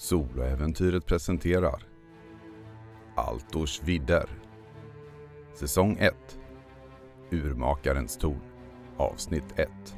[0.00, 1.82] Soloäventyret presenterar
[3.14, 4.28] Altors vidder.
[5.54, 6.14] Säsong 1
[7.30, 8.40] Urmakarens torn.
[8.96, 9.97] Avsnitt 1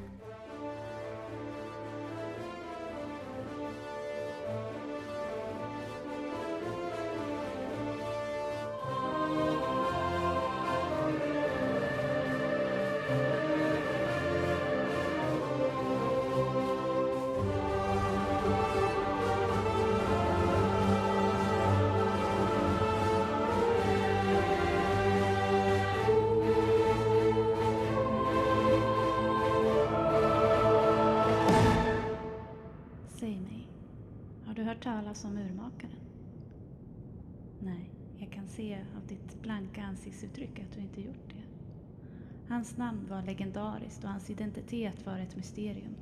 [42.81, 45.97] namn var legendariskt och hans identitet var ett mysterium.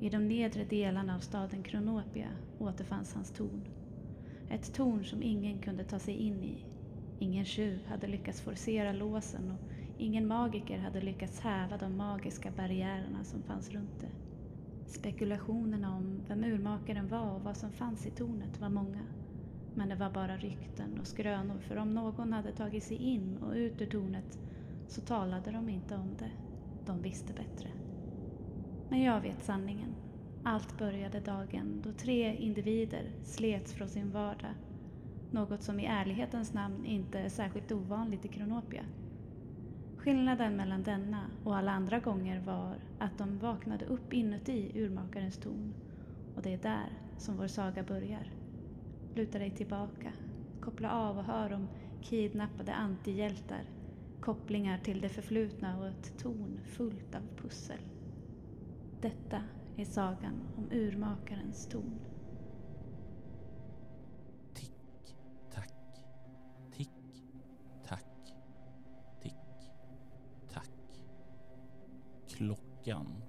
[0.00, 3.68] I de nedre delarna av staden Kronopia återfanns hans torn.
[4.48, 6.64] Ett torn som ingen kunde ta sig in i.
[7.18, 9.60] Ingen tjuv hade lyckats forcera låsen och
[9.96, 14.12] ingen magiker hade lyckats häva de magiska barriärerna som fanns runt det.
[14.86, 19.06] Spekulationerna om vem urmakaren var och vad som fanns i tornet var många.
[19.74, 23.52] Men det var bara rykten och skrönor för om någon hade tagit sig in och
[23.54, 24.38] ut ur tornet
[24.92, 26.30] så talade de inte om det.
[26.86, 27.68] De visste bättre.
[28.88, 29.94] Men jag vet sanningen.
[30.44, 34.54] Allt började dagen då tre individer slets från sin vardag.
[35.30, 38.82] Något som i ärlighetens namn inte är särskilt ovanligt i Kronopia.
[39.96, 45.74] Skillnaden mellan denna och alla andra gånger var att de vaknade upp inuti urmakarens torn.
[46.36, 48.32] Och det är där som vår saga börjar.
[49.14, 50.12] Luta dig tillbaka,
[50.60, 51.68] koppla av och hör om
[52.02, 53.62] kidnappade antihjältar,
[54.22, 57.78] kopplingar till det förflutna och ett torn fullt av pussel.
[59.00, 59.42] Detta
[59.76, 62.00] är sagan om urmakarens torn.
[64.54, 65.16] Tick,
[65.50, 65.74] tack.
[66.72, 66.90] Tick,
[67.86, 68.34] tack.
[69.22, 69.34] Tick,
[70.52, 71.00] tack.
[72.28, 73.22] Klockan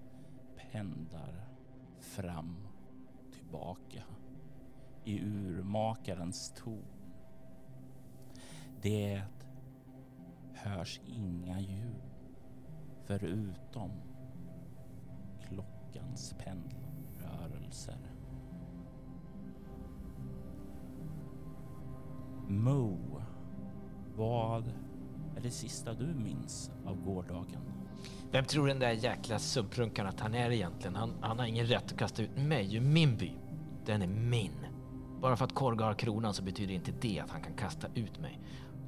[0.56, 1.50] pendlar
[2.00, 2.68] fram
[3.32, 4.04] tillbaka
[5.04, 6.86] i urmakarens ton.
[8.82, 9.24] Det
[10.64, 12.02] hörs inga ljud
[13.06, 13.92] förutom
[15.48, 17.98] klockans pendelrörelser.
[22.48, 22.98] Mo,
[24.16, 24.68] vad
[25.38, 27.62] är det sista du minns av gårdagen?
[28.32, 30.96] Vem tror den där jäkla sumprunkaren att han är egentligen?
[30.96, 33.32] Han, han har ingen rätt att kasta ut mig ur min by.
[33.86, 34.66] Den är min.
[35.22, 38.20] Bara för att Korga har kronan så betyder inte det att han kan kasta ut
[38.20, 38.40] mig.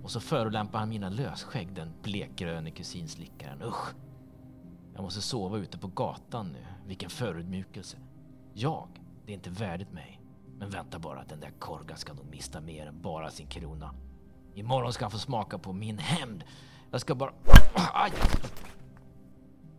[0.06, 3.62] Och så förolämpar han mina lösskägg, den blekgröne kusinslickaren.
[3.62, 3.96] Usch!
[4.94, 6.66] Jag måste sova ute på gatan nu.
[6.88, 7.98] Vilken förödmjukelse.
[8.54, 8.88] Jag,
[9.26, 10.22] det är inte värdigt mig.
[10.58, 13.94] Men vänta bara, den där korgan ska nog mista mer än bara sin krona.
[14.54, 16.44] Imorgon ska han få smaka på min hämnd.
[16.92, 17.34] Jag ska bara...
[17.94, 18.12] Aj!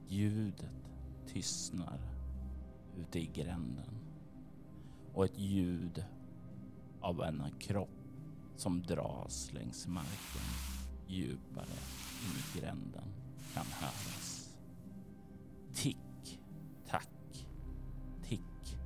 [0.09, 0.91] Ljudet
[1.27, 2.01] tystnar
[2.97, 4.01] ute i gränden
[5.15, 6.05] och ett ljud
[7.01, 7.96] av en kropp
[8.56, 10.43] som dras längs marken
[11.06, 11.77] djupare
[12.25, 13.15] in i gränden
[13.55, 14.50] kan höras.
[15.75, 16.41] Tick,
[16.87, 17.47] tack,
[18.22, 18.78] tick,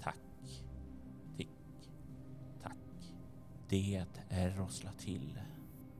[0.00, 0.64] tack,
[1.36, 1.90] tick,
[2.62, 3.12] tack.
[3.68, 5.40] Det är rossla till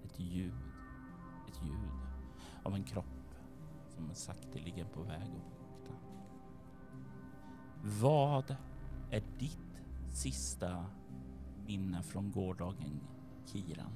[0.05, 0.55] ett ljud,
[1.49, 2.01] ett ljud
[2.63, 3.35] av en kropp
[3.89, 5.97] som är sakteligen på väg att vakna.
[7.83, 8.57] Vad
[9.11, 9.83] är ditt
[10.13, 10.87] sista
[11.67, 13.01] minne från gårdagen,
[13.53, 13.93] Kiran?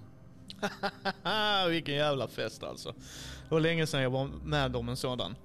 [1.70, 2.92] Vilken jävla fest alltså.
[3.48, 5.36] Det var länge sedan jag var med om en sådan.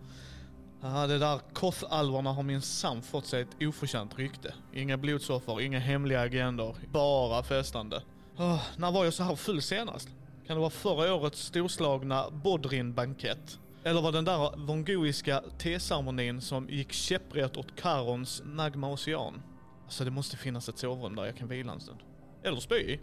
[0.81, 4.53] Ja, det där kossalvorna har minsann fått sig ett oförtjänt rykte.
[4.73, 8.03] Inga blodsoffer, inga hemliga agendor, bara festande.
[8.37, 10.09] Oh, när var jag så här full senast?
[10.47, 13.59] Kan det vara förra årets storslagna Bodrin-bankett?
[13.83, 19.41] Eller var den där vongoiska teceremonin som gick käpprätt åt Karons Nagma Ocean?
[19.83, 21.99] Alltså det måste finnas ett sovrum där jag kan vila en stund.
[22.43, 22.99] Eller spy.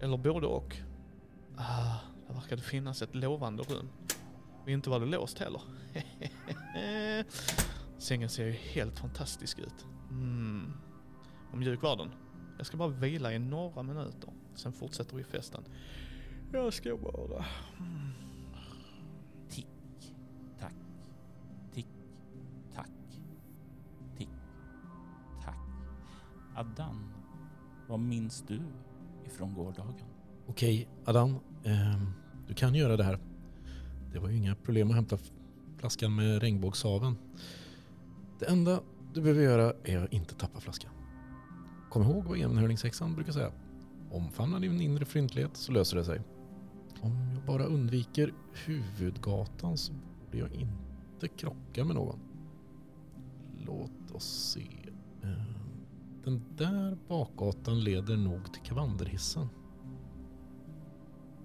[0.00, 0.76] Eller både och.
[1.56, 1.98] Ah,
[2.28, 3.88] det verkade finnas ett lovande rum.
[4.62, 5.62] Och inte var det låst heller.
[7.98, 9.86] Sängen ser ju helt fantastisk ut.
[10.10, 10.72] Mm.
[11.52, 12.10] Och mjuk var den.
[12.56, 14.32] Jag ska bara vila i några minuter.
[14.54, 15.64] Sen fortsätter vi festen.
[16.52, 17.44] Jag ska bara...
[17.78, 18.10] Mm.
[19.48, 19.66] Tick,
[20.60, 20.74] tack,
[21.72, 21.86] tick,
[22.74, 22.90] tack,
[24.16, 24.28] tick,
[25.44, 25.58] tack.
[26.56, 27.11] Addan,
[27.92, 28.60] vad minns du
[29.26, 29.94] ifrån gårdagen?
[30.46, 31.36] Okej, Adam.
[31.64, 32.02] Eh,
[32.48, 33.18] du kan göra det här.
[34.12, 35.18] Det var ju inga problem att hämta
[35.78, 37.16] flaskan med regnbågshaven.
[38.38, 38.80] Det enda
[39.14, 40.90] du behöver göra är att inte tappa flaskan.
[41.90, 43.52] kom ihåg vad enhörningshäxan brukar säga.
[44.10, 46.20] Omfamna din inre fryntlighet så löser det sig.
[47.00, 48.34] Om jag bara undviker
[48.66, 52.18] huvudgatan så borde jag inte krocka med någon.
[53.66, 54.90] Låt oss se.
[55.22, 55.61] Eh,
[56.24, 59.48] den där bakgatan leder nog till kvanderhissen.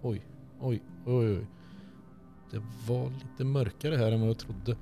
[0.01, 0.25] Oj,
[0.59, 1.47] oj, oj, oj.
[2.51, 4.77] Det var lite mörkare här än vad jag trodde.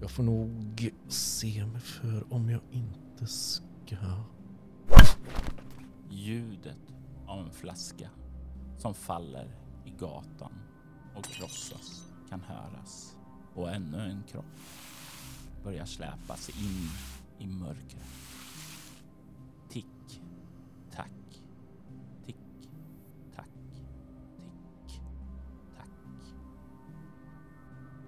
[0.00, 3.96] Jag får nog se mig för om jag inte ska...
[6.10, 6.78] Ljudet
[7.26, 8.10] av en flaska
[8.78, 10.52] som faller i gatan
[11.16, 13.16] och krossas kan höras.
[13.54, 14.44] Och ännu en kropp
[15.64, 16.88] börjar släpas in
[17.38, 18.06] i mörkret.
[19.70, 20.22] Tick,
[20.90, 21.12] tack,
[22.26, 22.36] tick,
[23.36, 25.02] tack, tick,
[25.76, 25.88] tack.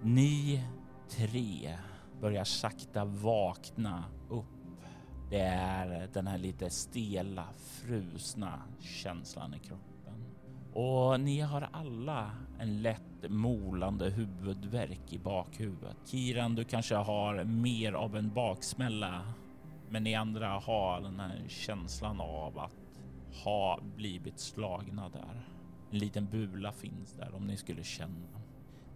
[0.03, 0.64] Ni
[1.09, 1.79] tre
[2.20, 4.47] börjar sakta vakna upp.
[5.31, 10.25] Det är den här lite stela, frusna känslan i kroppen.
[10.75, 15.97] Och ni har alla en lätt molande huvudvärk i bakhuvudet.
[16.05, 19.23] Kiran, du kanske har mer av en baksmälla.
[19.93, 22.77] Men ni andra har den här känslan av att
[23.44, 25.49] ha blivit slagna där.
[25.91, 28.41] En liten bula finns där om ni skulle känna.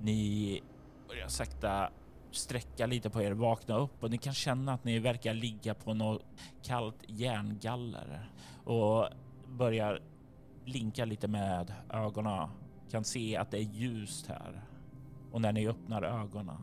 [0.00, 0.62] Ni
[1.08, 1.90] börjar sakta
[2.30, 5.94] sträcka lite på er, vakna upp och ni kan känna att ni verkar ligga på
[5.94, 6.22] något
[6.62, 8.30] kallt järngaller
[8.64, 9.08] och
[9.46, 10.02] börjar
[10.64, 12.48] blinka lite med ögonen.
[12.90, 14.62] Kan se att det är ljust här
[15.32, 16.62] och när ni öppnar ögonen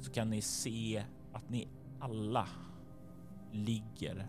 [0.00, 1.68] så kan ni se att ni
[2.00, 2.48] alla
[3.52, 4.26] ligger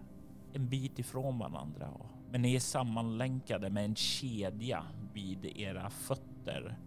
[0.54, 1.90] en bit ifrån varandra.
[2.32, 4.84] Men ni är sammanlänkade med en kedja
[5.14, 6.78] vid era fötter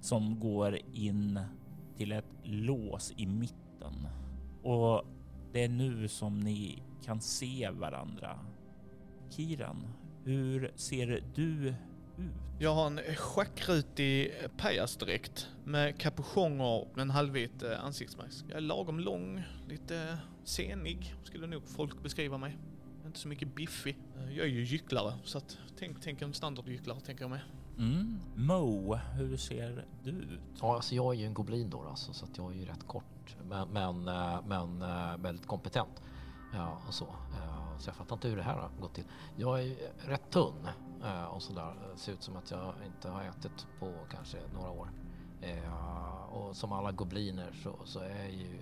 [0.00, 1.40] som går in
[1.96, 4.08] till ett lås i mitten.
[4.62, 5.04] Och
[5.52, 8.38] det är nu som ni kan se varandra.
[9.30, 9.86] Kiran,
[10.24, 11.74] hur ser du?
[12.62, 18.44] Jag har en schackrutig pajasdräkt med kapuchonger och en halvvit eh, ansiktsmask.
[18.48, 22.58] Jag är lagom lång, lite senig skulle nog folk beskriva mig.
[23.06, 23.98] Inte så mycket biffig.
[24.16, 27.42] Eh, Jag är ju gycklare så att tänk, tänk en standardgycklare tänker jag mig.
[27.78, 28.20] Mm.
[28.36, 30.40] Mo, hur ser du ut?
[30.60, 32.86] Ja, alltså jag är ju en goblin då alltså, så att jag är ju rätt
[32.86, 33.36] kort.
[33.48, 36.02] Men, men, eh, men eh, väldigt kompetent.
[36.52, 37.04] Ja, och så.
[37.04, 39.04] Eh, Så jag fattar inte hur det här har gått till.
[39.36, 40.70] Jag är rätt tunn eh,
[41.30, 41.74] och sådär.
[41.96, 44.88] Ser ut som att jag inte har ätit på kanske några år.
[45.42, 48.58] Eh, Och som alla gobliner så, så är jag ju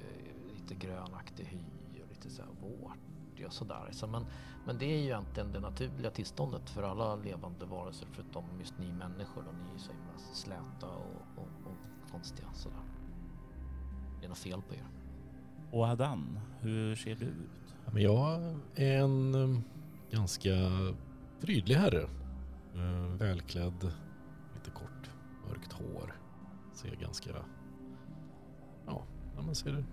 [0.55, 1.59] lite grönaktig hy
[2.03, 3.89] och lite så här vårtig och sådär.
[3.93, 4.27] Så men,
[4.67, 8.93] men det är ju egentligen det naturliga tillståndet för alla levande varelser förutom just ni
[8.93, 9.45] människor.
[9.49, 12.83] Och ni är så himla släta och, och, och konstiga sådär.
[14.21, 14.87] Det är något fel på er.
[15.73, 17.75] Och Adan, hur ser du ut?
[17.85, 18.41] Ja, men jag
[18.75, 19.61] är en eh,
[20.11, 20.51] ganska
[21.41, 22.09] prydlig herre.
[22.79, 23.93] Eh, Välklädd,
[24.55, 25.11] lite kort,
[25.49, 26.15] mörkt hår.
[26.75, 27.31] Ser ganska...
[28.87, 29.03] Ja,
[29.37, 29.85] man ser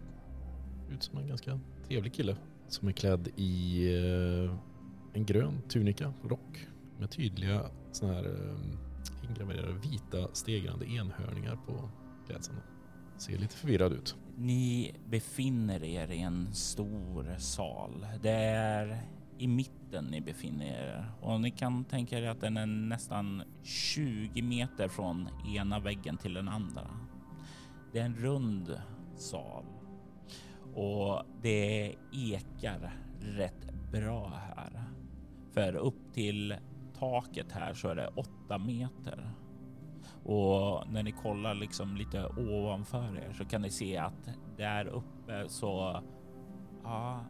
[0.91, 2.37] ut som en ganska trevlig kille.
[2.67, 4.55] Som är klädd i eh,
[5.13, 6.67] en grön tunika, rock.
[6.99, 7.61] Med tydliga
[7.91, 11.89] såna här eh, ingraverade vita stegrande enhörningar på
[12.27, 12.57] klädseln.
[13.17, 14.15] Ser lite förvirrad ut.
[14.37, 18.05] Ni befinner er i en stor sal.
[18.21, 19.01] Det är
[19.37, 24.41] i mitten ni befinner er och ni kan tänka er att den är nästan 20
[24.41, 26.87] meter från ena väggen till den andra.
[27.93, 28.81] Det är en rund
[29.15, 29.65] sal
[30.73, 34.83] och det ekar rätt bra här.
[35.53, 36.55] För upp till
[36.99, 39.31] taket här så är det 8 meter.
[40.23, 45.43] Och när ni kollar liksom lite ovanför er så kan ni se att där uppe
[45.47, 46.01] så,
[46.83, 47.25] ja,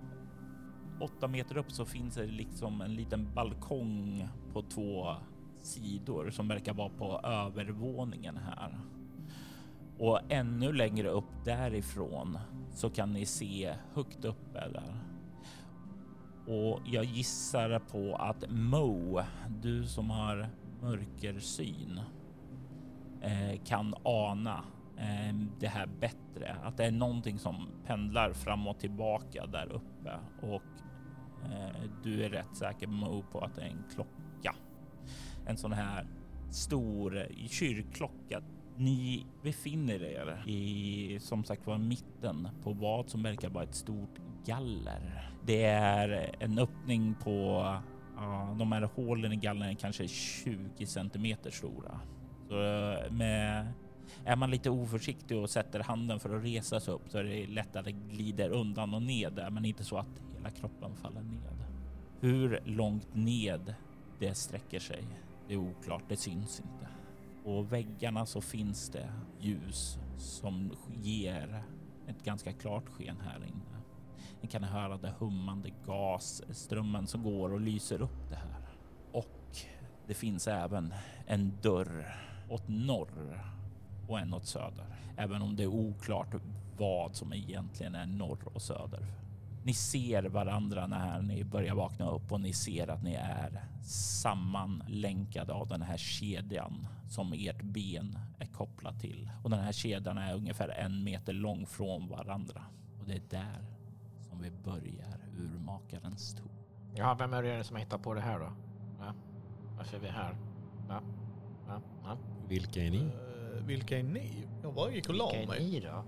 [1.00, 5.16] åtta meter upp så finns det liksom en liten balkong på två
[5.60, 8.80] sidor som verkar vara på övervåningen här.
[9.98, 12.40] Och ännu längre upp därifrån
[12.72, 14.96] så kan ni se högt uppe där.
[16.48, 19.22] Och jag gissar på att Mo,
[19.62, 20.50] du som har
[20.82, 22.00] mörkersyn,
[23.22, 24.64] eh, kan ana
[24.98, 26.56] eh, det här bättre.
[26.64, 30.62] Att det är någonting som pendlar fram och tillbaka där uppe och
[31.52, 34.56] Eh, du är rätt säker Mo på att det är en klocka.
[35.48, 36.08] En sån här
[36.52, 38.42] stor eh, kyrkklocka.
[38.78, 44.20] Ni befinner er i som sagt var mitten på vad som verkar vara ett stort
[44.46, 45.32] galler.
[45.46, 47.66] Det är en öppning på
[48.16, 52.00] ja, de här hålen i gallren är kanske 20 centimeter stora.
[52.50, 53.68] Så eh, med,
[54.26, 57.48] är man lite oförsiktig och sätter handen för att resa sig upp så är det
[57.48, 61.22] lätt att det glider undan och ner där, men inte så att hela kroppen faller
[61.22, 61.66] ned.
[62.20, 63.76] Hur långt ned
[64.20, 65.04] det sträcker sig,
[65.48, 66.88] det är oklart, det syns inte.
[67.44, 69.10] På väggarna så finns det
[69.40, 70.72] ljus som
[71.04, 71.64] ger
[72.08, 73.82] ett ganska klart sken här inne.
[74.42, 78.68] Ni kan höra den hummande gasströmmen som går och lyser upp det här.
[79.12, 79.58] Och
[80.08, 80.94] det finns även
[81.28, 82.16] en dörr
[82.50, 83.44] åt norr
[84.08, 84.86] och en åt söder.
[85.18, 86.36] Även om det är oklart
[86.78, 89.25] vad som egentligen är norr och söder.
[89.66, 95.54] Ni ser varandra när ni börjar vakna upp och ni ser att ni är sammanlänkade
[95.54, 99.30] av den här kedjan som ert ben är kopplat till.
[99.44, 102.62] Och den här kedjan är ungefär en meter lång från varandra.
[103.00, 103.66] Och det är där
[104.30, 106.50] som vi börjar urmakarens torn.
[106.96, 108.52] Ja, vem är det som har hittat på det här då?
[109.00, 109.14] Ja.
[109.78, 110.36] Varför är vi här?
[110.90, 111.02] Ja.
[111.68, 111.82] Ja.
[112.04, 112.18] Ja.
[112.48, 112.98] Vilka är ni?
[113.06, 114.32] Eh, vilka är ni?
[114.64, 115.72] Jag bara gick och la Vilka är mig.
[115.72, 116.04] ni då?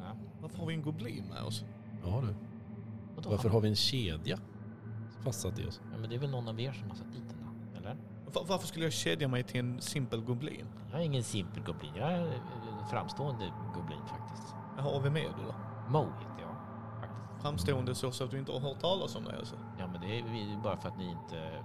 [0.00, 0.16] Ja.
[0.40, 1.64] Varför har vi en goblin med oss?
[2.04, 2.34] Ja du.
[3.24, 3.36] Vadå?
[3.36, 4.38] Varför har vi en kedja
[5.24, 5.80] fastsatt i oss?
[5.92, 7.38] Ja, men det är väl någon av er som har satt dit den
[7.72, 7.78] då?
[7.78, 7.96] Eller?
[8.34, 10.66] Var, varför skulle jag kedja mig till en simpel goblin?
[10.90, 11.92] Jag är ingen simpel goblin.
[11.96, 14.54] Jag är en framstående goblin faktiskt.
[14.76, 15.54] Jaha, vem är du då?
[15.90, 16.56] Mo heter jag.
[17.00, 17.42] Faktiskt.
[17.42, 19.56] Framstående så, så att du inte har hört talas om det alltså?
[19.78, 21.38] Ja, men det är bara för att ni inte...
[21.38, 21.62] eh,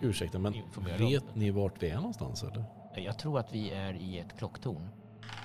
[0.00, 1.38] Ursäkta, men Informera om vet det.
[1.40, 2.64] ni vart vi är någonstans eller?
[2.96, 4.74] Jag tror att vi är i ett klocktorn.
[4.76, 4.88] Tror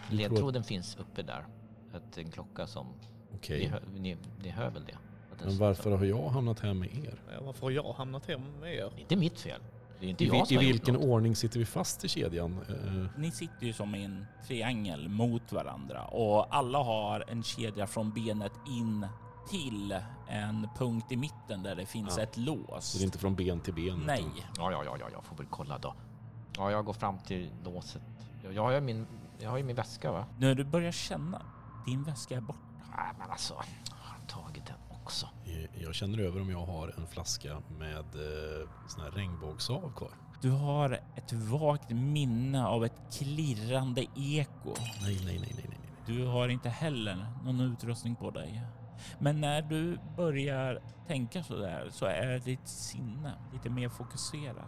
[0.07, 1.45] att- Ledtråden finns uppe där.
[1.93, 2.88] Att en klocka som...
[3.35, 3.59] Okej.
[3.59, 4.97] Ni, hör, ni, ni hör väl det?
[5.45, 7.21] Men varför har jag hamnat här med er?
[7.33, 8.89] Ja, varför har jag hamnat här med er?
[8.95, 9.62] Det är inte mitt fel.
[10.00, 11.03] Det är inte I, jag som I har gjort vilken något.
[11.03, 12.59] ordning sitter vi fast i kedjan?
[12.69, 17.88] Eh, Ni sitter ju som i en triangel mot varandra och alla har en kedja
[17.88, 19.07] från benet in
[19.50, 19.95] till
[20.27, 22.23] en punkt i mitten där det finns Ja.
[22.23, 22.85] ett lås.
[22.85, 24.03] så det är inte från ben till ben?
[24.05, 25.93] Nej, utan- Ja, ja, ja, ja, jag får väl kolla då.
[26.57, 28.01] Ja, jag går fram till låset.
[28.43, 29.07] Jag, jag, har, ju min,
[29.39, 30.25] jag har ju min väska va?
[30.38, 31.41] när du börjar känna
[31.85, 32.59] din väska är borta.
[32.97, 33.53] Nej, men alltså.
[35.22, 40.12] Eh, Jag känner över om jag har en flaska med eh, sån här regnbågssav kvar.
[40.41, 44.74] Du har ett vagt minne av ett klirrande eko.
[45.01, 45.65] Nej, nej, nej, nej, nej.
[45.79, 45.79] nej.
[46.05, 48.62] Du har inte heller någon utrustning på dig.
[49.20, 54.65] Men när du börjar tänka så där så är ditt sinne lite mer fokuserat.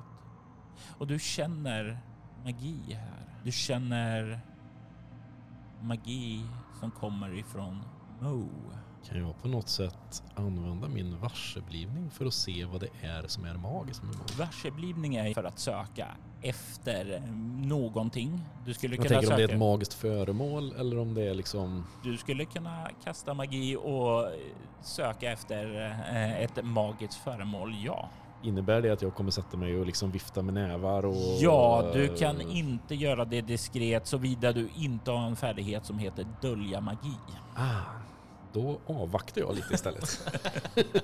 [0.97, 1.99] Och du känner
[2.43, 3.39] magi här.
[3.43, 4.39] Du känner
[5.81, 6.45] magi
[6.79, 7.83] som kommer ifrån
[8.21, 8.49] Mo.
[9.09, 13.45] Kan jag på något sätt använda min varseblivning för att se vad det är som
[13.45, 14.25] är magiskt med mig?
[14.39, 16.07] Varseblivning är för att söka
[16.41, 17.21] efter
[17.67, 18.41] någonting.
[18.65, 19.53] Du skulle Jag kunna tänker om det är söka.
[19.53, 21.85] ett magiskt föremål eller om det är liksom...
[22.03, 24.27] Du skulle kunna kasta magi och
[24.81, 28.09] söka efter eh, ett magiskt föremål, ja.
[28.43, 31.15] Innebär det att jag kommer sätta mig och liksom vifta med nävar och...
[31.39, 36.25] Ja, du kan inte göra det diskret såvida du inte har en färdighet som heter
[36.41, 37.13] dölja magi.
[37.55, 37.79] Ah,
[38.55, 40.31] då avvaktar jag lite istället.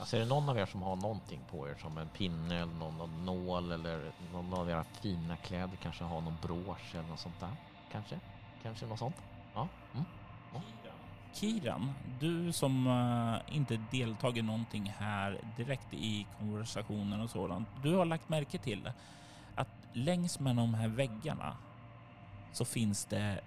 [0.00, 2.72] Alltså är det någon av er som har någonting på er som en pinne eller
[2.72, 7.20] någon, någon nål eller någon av era fina kläder kanske har någon brosch eller något
[7.20, 7.56] sånt där?
[7.92, 8.20] Kanske?
[8.62, 9.16] Kanske något sånt?
[9.54, 9.68] Ja.
[9.94, 10.04] Mm.
[11.32, 17.68] Kiran, du som eh, inte deltagit någonting här direkt i konversationen och sådant.
[17.82, 18.90] Du har lagt märke till
[19.54, 21.56] att längs med de här väggarna
[22.52, 23.40] så finns det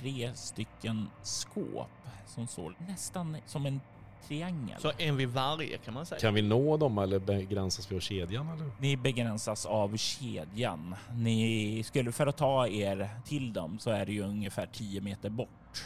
[0.00, 1.88] tre stycken skåp
[2.26, 3.80] som står nästan som en
[4.28, 4.80] triangel.
[4.80, 6.20] Så en vid varje kan man säga.
[6.20, 8.70] kan vi nå dem eller begränsas vi av kedjan eller?
[8.78, 10.94] Ni begränsas av kedjan.
[11.14, 15.30] Ni skulle för att ta er till dem så är det ju ungefär 10 meter
[15.30, 15.84] bort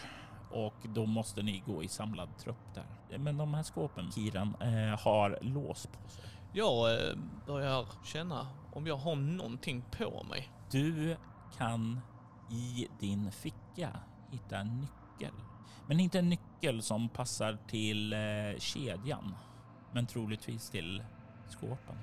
[0.51, 3.19] och då måste ni gå i samlad trupp där.
[3.19, 6.25] Men de här skåpen, Kiran, eh, har lås på sig.
[6.53, 7.15] Jag eh,
[7.47, 10.49] börjar känna om jag har någonting på mig.
[10.71, 11.17] Du
[11.59, 12.01] kan
[12.51, 13.91] i din ficka
[14.31, 15.35] hitta en nyckel.
[15.87, 18.19] Men inte en nyckel som passar till eh,
[18.59, 19.35] kedjan,
[19.93, 21.03] men troligtvis till
[21.49, 21.97] skåpen.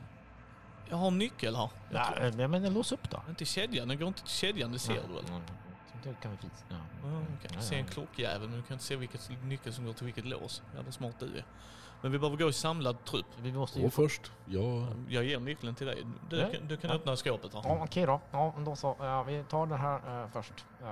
[0.90, 1.70] Jag har en nyckel här.
[1.92, 3.22] Jag tror- Nej, men- lås upp då.
[3.30, 5.26] Inte kedjan, den går inte till kedjan, det ser du väl?
[5.30, 5.42] Mm.
[6.04, 6.66] Det kan vi visa.
[6.70, 6.76] Ja.
[7.04, 7.50] Ja, okej.
[7.54, 7.80] Ja, Se ja.
[7.82, 10.64] en klockjävel men du kan inte se vilket nyckel som går till vilket lås.
[10.76, 11.46] Jävla smart du är.
[12.06, 13.26] Men vi behöver gå i samlad trupp.
[13.42, 14.32] Vi måste Gå först.
[14.46, 14.88] Jag...
[15.10, 16.04] Jag ger nyckeln till dig.
[16.30, 16.56] Du, Nej.
[16.58, 16.96] kan, du kan Ja.
[16.96, 17.62] öppna skåpet här.
[17.66, 18.22] Ja, okej då.
[18.32, 18.96] Ja, då så.
[19.00, 20.66] Ja, vi tar den här eh, först.
[20.82, 20.88] Eh,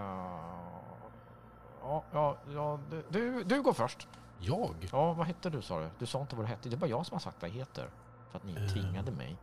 [1.82, 4.08] ja, ja, ja, du- du, du går först.
[4.40, 4.90] Jag?
[4.92, 5.90] Ja, vad hette du sa du?
[6.00, 6.70] Du sa inte vad du hette.
[6.70, 7.90] Det är bara jag som har sagt vad jag heter.
[8.32, 8.68] För att ni Eh.
[8.74, 9.38] tvingade mig.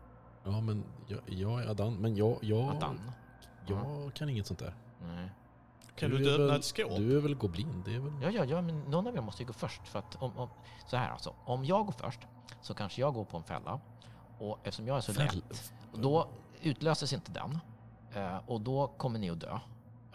[0.45, 1.95] Ja men jag, jag är Adan.
[1.95, 3.01] Men jag, jag, Adan.
[3.67, 4.75] jag kan inget sånt där.
[5.03, 5.31] Nej.
[5.97, 6.97] Kan du, är inte öppna väl- ett skåp?
[6.97, 7.83] Du är väl goblin?
[7.87, 8.13] Det är väl...
[8.23, 9.89] Ja, ja, ja, men någon av er måste ju gå först.
[9.89, 10.49] För att om, om,
[10.87, 11.35] så här alltså.
[11.45, 12.21] Om jag går först
[12.63, 13.81] så kanske jag går på en fälla.
[14.39, 16.29] Och eftersom jag är så Fäll- lätt, då
[16.63, 17.59] utlöses inte den.
[18.15, 19.59] Eh, och då kommer ni att dö.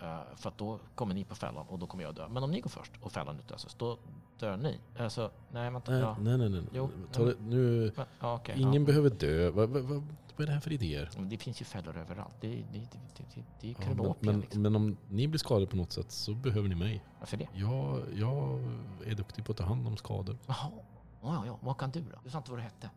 [0.02, 2.28] Eh, för att då kommer ni på fällan och då kommer jag att dö.
[2.28, 3.98] Men om ni går först och fällan utlöses, då
[4.40, 4.80] dör ni?
[5.00, 5.92] Alltså, nej vänta.
[5.92, 6.18] Nej, ja.
[6.20, 6.50] nej, nej.
[6.50, 6.64] nej.
[6.74, 8.86] Jo, Ta det, nu, Men, ja, okej, ingen ja.
[8.86, 9.50] behöver dö.
[9.50, 10.04] Vad, vad, vad,
[10.36, 11.10] vad är det här för idéer?
[11.18, 12.36] Det finns ju fällor överallt.
[12.42, 14.62] Det, det, det, det, är Kronopia men, men, liksom.
[14.62, 17.04] men om ni blir skadade på något sätt så behöver ni mig.
[17.20, 17.48] Varför det?
[17.54, 18.60] Jag, jag
[19.06, 20.38] är duktig på att ta hand om skador.
[20.48, 20.72] Jaha.
[20.74, 21.60] Ja, ja, ja.
[21.62, 22.20] Vad kan du då?
[22.24, 22.90] Du sa inte vad du hette.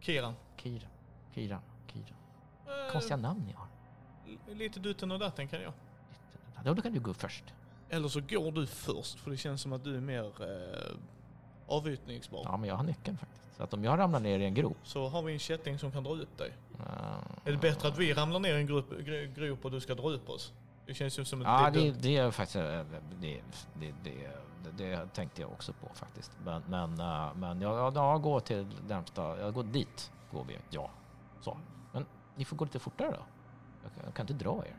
[0.00, 0.34] Kiran.
[0.56, 0.88] Kira.
[1.34, 1.60] Kira.
[1.86, 2.14] Kira.
[2.66, 3.66] Eh, Konstiga namn ni har.
[4.54, 5.72] Lite dutten och datten kan jag.
[6.64, 7.44] Ja, då kan du gå först.
[7.88, 10.96] Eller så går du först för det känns som att du är mer eh,
[11.66, 12.42] avytningsbar.
[12.44, 13.41] Ja, men jag har nyckeln faktiskt.
[13.56, 14.76] Så att om jag ramlar ner i en grop.
[14.82, 16.52] Så har vi en kätting som kan dra upp dig.
[16.80, 16.86] Uh,
[17.44, 19.94] Är det bättre att vi ramlar ner i en grupp, gr- grop och du ska
[19.94, 20.52] dra upp oss?
[20.86, 22.56] Det känns ju som ett Ja, det, det är faktiskt...
[22.56, 22.82] eh, Det,
[23.20, 23.42] det,
[23.74, 26.32] det, det, det tänkte jag också på faktiskt.
[26.44, 29.38] Men, men, eh, men jag, jag, jag går till närmsta...
[29.40, 30.12] Jag går dit.
[30.32, 30.58] Går vi.
[30.70, 30.90] Ja.
[31.40, 31.58] Så.
[31.92, 32.06] Men
[32.36, 33.16] ni får gå lite fortare då.
[33.82, 34.76] Jag kan, jag kan inte dra er.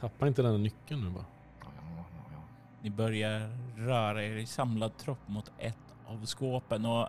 [0.00, 1.24] Tappa inte den här nyckeln nu bara.
[1.60, 2.38] Ja, ja, ja, ja.
[2.82, 7.08] Ni börjar röra er i samlad tropp mot ett av skåpen och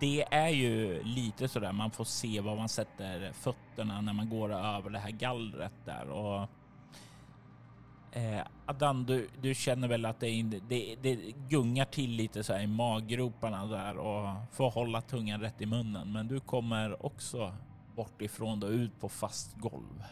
[0.00, 4.52] det är ju lite sådär man får se var man sätter fötterna när man går
[4.52, 6.48] över det här gallret där och
[8.12, 11.16] eh, Adan, du, du känner väl att det, är in- det, det
[11.48, 16.12] gungar till lite så här i maggroparna där och får hålla tungan rätt i munnen.
[16.12, 17.54] Men du kommer också
[17.96, 20.04] bort ifrån och ut på fast golv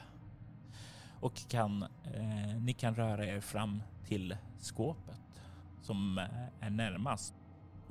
[1.21, 5.43] och kan, eh, ni kan röra er fram till skåpet
[5.83, 6.25] som eh,
[6.67, 7.35] är närmast.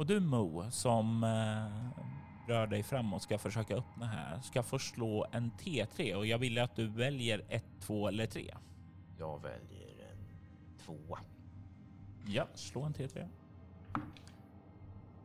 [0.03, 5.25] Och du Mo som eh, rör dig framåt ska försöka öppna här ska få slå
[5.31, 8.55] en T3 och jag vill att du väljer 1, 2 eller 3.
[9.19, 10.27] Jag väljer en
[10.85, 11.19] tvåa.
[12.27, 13.27] Ja, slå en T3.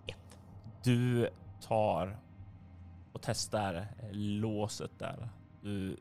[0.06, 0.38] Ett.
[0.84, 1.28] Du
[1.60, 2.18] tar
[3.12, 5.28] och testar eh, låset där.
[5.62, 5.96] Du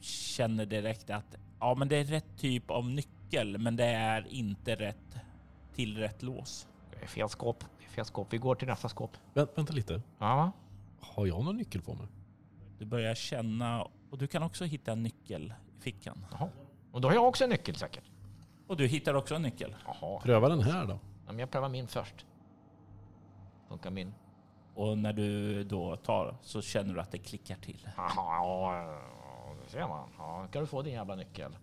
[0.00, 4.74] känner direkt att ja, men det är rätt typ av nyckel, men det är inte
[4.74, 5.16] rätt
[5.74, 6.68] till rätt lås.
[6.90, 7.64] Det är fel skåp.
[7.90, 8.32] Fel skåp.
[8.32, 9.16] Vi går till nästa skåp.
[9.34, 10.02] Vänt, vänta lite.
[10.18, 10.52] Ja.
[11.00, 12.06] Har jag någon nyckel på mig?
[12.78, 16.26] Du börjar känna och du kan också hitta en nyckel i fickan.
[16.30, 16.48] Jaha.
[16.92, 18.04] Och då har jag också en nyckel säkert.
[18.66, 19.76] Och du hittar också en nyckel.
[19.86, 20.20] Jaha.
[20.20, 20.98] Pröva den här då.
[21.26, 22.26] Ja, men jag prövar min först.
[23.68, 24.14] Funkar min?
[24.74, 27.88] Och när du då tar så känner du att det klickar till.
[27.96, 28.98] Jaha, ja,
[29.64, 30.08] det ser man.
[30.18, 31.56] Ja, kan du få din jävla nyckel?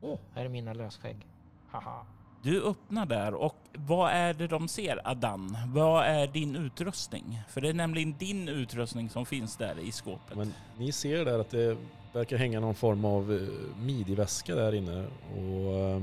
[0.00, 1.26] Åh, oh, här är mina lösskägg.
[1.70, 2.06] Haha.
[2.46, 5.56] Du öppnar där och vad är det de ser Adan?
[5.66, 7.42] Vad är din utrustning?
[7.48, 10.36] För det är nämligen din utrustning som finns där i skåpet.
[10.36, 11.76] Men ni ser där att det
[12.12, 13.48] verkar hänga någon form av eh,
[13.84, 15.06] midjeväska där inne.
[15.36, 16.02] Och eh,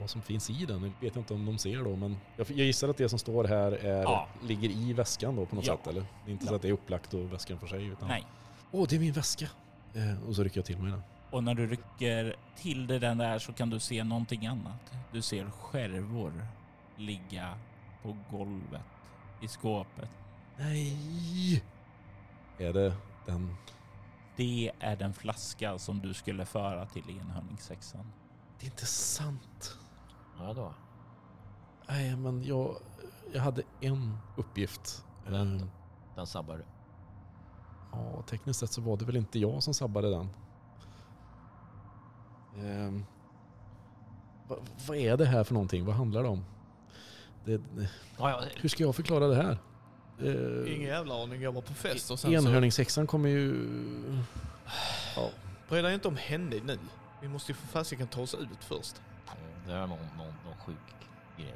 [0.00, 1.96] vad som finns i den vet jag inte om de ser då.
[1.96, 4.28] Men jag, gissar att det som står här är, Ja.
[4.42, 5.76] ligger i väskan då på något Ja.
[5.76, 5.86] sätt.
[5.86, 6.00] Eller?
[6.24, 6.56] Det är inte så Ja.
[6.56, 7.84] att det är upplagt och väskan för sig.
[7.86, 8.26] Utan, Nej.
[8.70, 9.46] Åh, det är min väska!
[9.94, 11.02] Eh, och så rycker jag till mig den.
[11.34, 14.92] Och när du rycker till det den där så kan du se någonting annat.
[15.12, 16.46] Du ser skärvor
[16.96, 17.58] ligga
[18.02, 18.82] på golvet
[19.40, 20.10] i skåpet.
[20.56, 21.64] Nej!
[22.58, 22.94] Är det
[23.26, 23.56] den?
[24.36, 28.12] Det är den flaska som du skulle föra till enhörningssexan.
[28.60, 29.78] Det är inte sant.
[30.38, 30.74] Ja då.
[31.88, 32.76] Nej, men jag,
[33.32, 35.04] jag hade en uppgift.
[35.26, 35.60] Den.
[35.60, 35.66] Eh,
[36.16, 36.64] Den sabbar du.
[37.92, 40.28] Ja, tekniskt sett så var det väl inte jag som sabbade den.
[42.62, 43.04] Ehm,
[44.48, 45.84] vad, vad är det här för någonting?
[45.84, 46.44] Vad handlar det om?
[47.44, 47.60] Det,
[48.18, 48.42] Ja, ja.
[48.60, 49.58] hur ska jag förklara det här?
[50.22, 52.32] Uh, Ingen jävla aning, jag var på fest och sen.
[52.34, 53.66] Enhörningssexan kommer ju...
[55.16, 55.30] Ja,
[55.68, 56.78] Bry dig inte om henne nu.
[57.22, 59.02] Vi måste ju för fasiken ta oss ut först.
[59.66, 60.76] Det är någon, någon, någon sjuk
[61.36, 61.54] grej.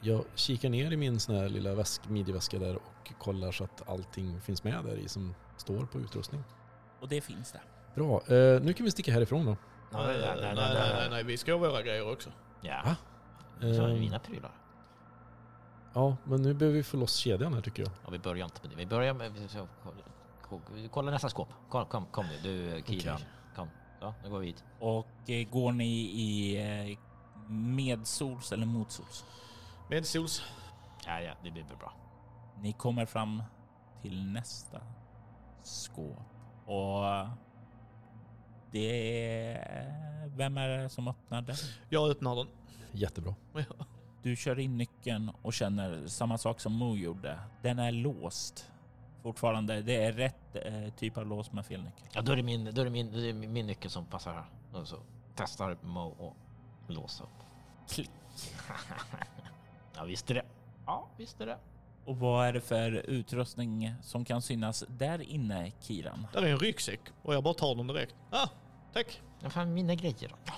[0.00, 3.88] jag kikar ner i min sån här lilla väsk, midjeväska där och kollar så att
[3.88, 6.42] allting finns med där i som står på utrustning.
[7.00, 7.60] Och det finns det.
[7.94, 9.56] Bra, eh, nu kan vi sticka härifrån då.
[9.92, 12.30] Nej, nej, nej, nej, nej, nej, nej, vi ska ha våra grejer också.
[12.60, 12.82] Ja.
[12.84, 12.96] Va?
[13.60, 14.50] Så är det Ehm, mina prylar.
[15.94, 17.92] ja, men nu behöver vi få loss kedjan här tycker jag.
[18.04, 18.76] Ja, vi börjar inte med det.
[18.76, 19.32] Vi börjar med...
[20.74, 21.48] vi Kolla nästa skåp.
[21.70, 22.38] Kom, kom, kom nu.
[22.42, 23.14] Du, Kiran.
[23.14, 23.26] Okej.
[23.56, 23.68] Kom.
[24.00, 24.64] Ja, nu går vi hit.
[24.80, 26.56] Och eh, går ni i
[26.92, 26.98] eh,
[27.50, 29.24] medsols eller motsols?
[29.90, 30.42] Medsols.
[31.06, 31.92] Ja, ja, det blir väl bra.
[32.60, 33.42] Ni kommer fram
[34.02, 34.80] till nästa
[35.62, 36.16] skåp
[36.66, 37.04] och
[38.70, 40.26] det är...
[40.36, 41.56] Vem är det som öppnar den?
[41.88, 42.46] Jag öppnar den.
[42.92, 43.34] Jättebra.
[44.22, 47.38] Du kör in nyckeln och känner samma sak som Mo gjorde.
[47.62, 48.70] Den är låst
[49.22, 49.82] fortfarande.
[49.82, 52.06] Det är rätt eh, typ av lås med fel nyckel.
[52.12, 54.32] Ja, då är det min, då är det min, det är min nyckel som passar
[54.32, 54.46] här.
[54.72, 54.96] Och så
[55.34, 56.36] testar Mo och
[56.86, 57.30] låsa upp.
[57.88, 58.10] Klick.
[59.98, 60.44] Ja, visst är det.
[60.86, 61.58] Ja, visst är det.
[62.06, 66.26] Och vad är det för utrustning som kan synas där inne, Kiran?
[66.32, 68.14] Där är en ryggsäck och jag bara tar den direkt.
[68.30, 68.48] Ah,
[68.92, 69.22] tack.
[69.40, 70.52] Ja, fan, mina grejer då.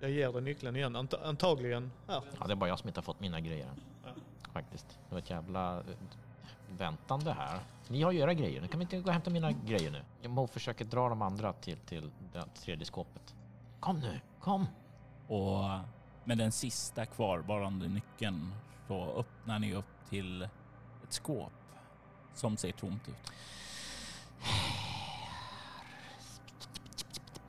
[0.00, 0.96] Jag ger dig nyckeln igen.
[0.96, 2.22] Ant antagligen här.
[2.40, 3.68] Ja, det är bara jag som inte har fått mina grejer.
[4.04, 4.10] Ja.
[4.52, 4.86] Faktiskt.
[4.88, 5.84] Det var ett jävla eh,
[6.78, 7.60] väntande här.
[7.88, 8.60] Ni har ju era grejer.
[8.60, 10.02] Nu kan vi inte gå och hämta mina grejer nu.
[10.22, 13.34] Jag må försöker dra de andra till, till det tredje skåpet.
[13.80, 14.66] Kom nu, kom!
[15.26, 15.64] Och
[16.28, 18.52] med den sista kvarvarande nyckeln
[18.88, 21.52] så öppnar ni upp till ett skåp
[22.34, 23.32] som ser tomt ut.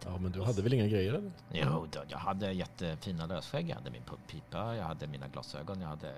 [0.06, 1.32] Ja, men du hade väl inga grejer eller?
[1.52, 3.70] Jo, då, jag hade jättefina lösskägg.
[3.70, 6.14] Jag hade min pipa, jag hade mina glasögon, jag hade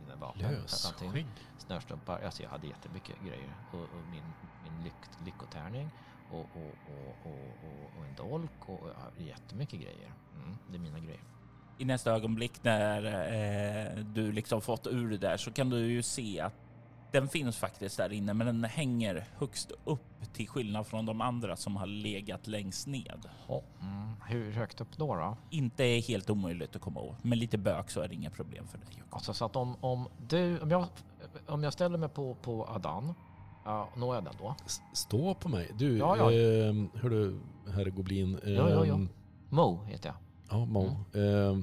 [0.00, 0.46] mina vapen.
[0.46, 1.10] allting.
[1.10, 1.26] Lösskägg?
[1.58, 2.20] Snörstumpar.
[2.24, 3.54] Alltså jag hade jättemycket grejer.
[3.72, 4.24] Och, och min,
[4.64, 5.90] min lyck, lyckotärning
[6.30, 10.12] och, och, och, och, och, och en dolk och jag hade jättemycket grejer.
[10.36, 11.20] Mm, det är mina grejer.
[11.80, 16.02] I nästa ögonblick när eh, du liksom fått ur det där så kan du ju
[16.02, 16.54] se att
[17.12, 20.00] den finns faktiskt där inne, men den hänger högst upp
[20.32, 23.24] till skillnad från de andra som har legat längst ned.
[23.80, 25.14] Mm, hur högt upp då?
[25.14, 25.36] då?
[25.50, 27.24] Inte är helt omöjligt att komma åt.
[27.24, 28.88] Med lite bök så är det inga problem för dig.
[29.10, 30.84] Alltså så att om, om du, om jag,
[31.46, 33.14] om jag ställer mig på, på Adan,
[33.64, 34.54] ja, når jag den då?
[34.66, 35.70] S- Stå på mig.
[35.78, 36.24] Du, Ja, ja.
[36.32, 37.40] Eh, hör du,
[37.74, 38.38] herr Goblin.
[38.44, 38.98] Eh, Ja, ja, ja.
[39.48, 40.16] Mo heter jag.
[40.50, 40.84] Ja, Mo.
[40.86, 41.58] Eh,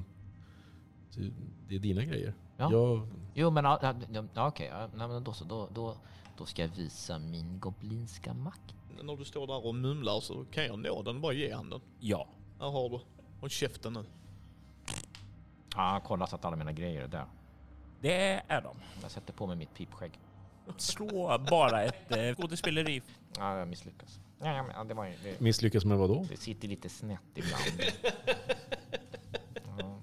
[1.14, 1.32] du,
[1.68, 2.34] det är dina grejer.
[2.56, 2.72] Ja.
[2.72, 3.94] Jag, Jo men ja,
[4.34, 5.44] okej, ja, nej, men då så.
[5.44, 5.96] Då, då,
[6.38, 8.74] då ska jag visa min goblinska makt.
[9.02, 11.20] När du står där och mumlar så kan jag nå den.
[11.20, 11.80] Bara ge han den.
[12.00, 12.26] Ja,
[12.60, 13.00] Här har du.
[13.40, 14.04] Håll käften nu.
[15.74, 17.26] Ja, kolla så att alla mina grejer är där.
[18.00, 18.76] det är de.
[19.02, 20.18] Jag sätter på mig mitt pipskägg.
[20.76, 23.02] Slå bara ett eh, skådespeleri.
[23.38, 24.20] Ja, jag misslyckas.
[24.40, 26.26] Ja, ja, men, ja, det, var, ju- det, misslyckas med vad då?
[26.30, 27.62] det sitter lite snett ibland.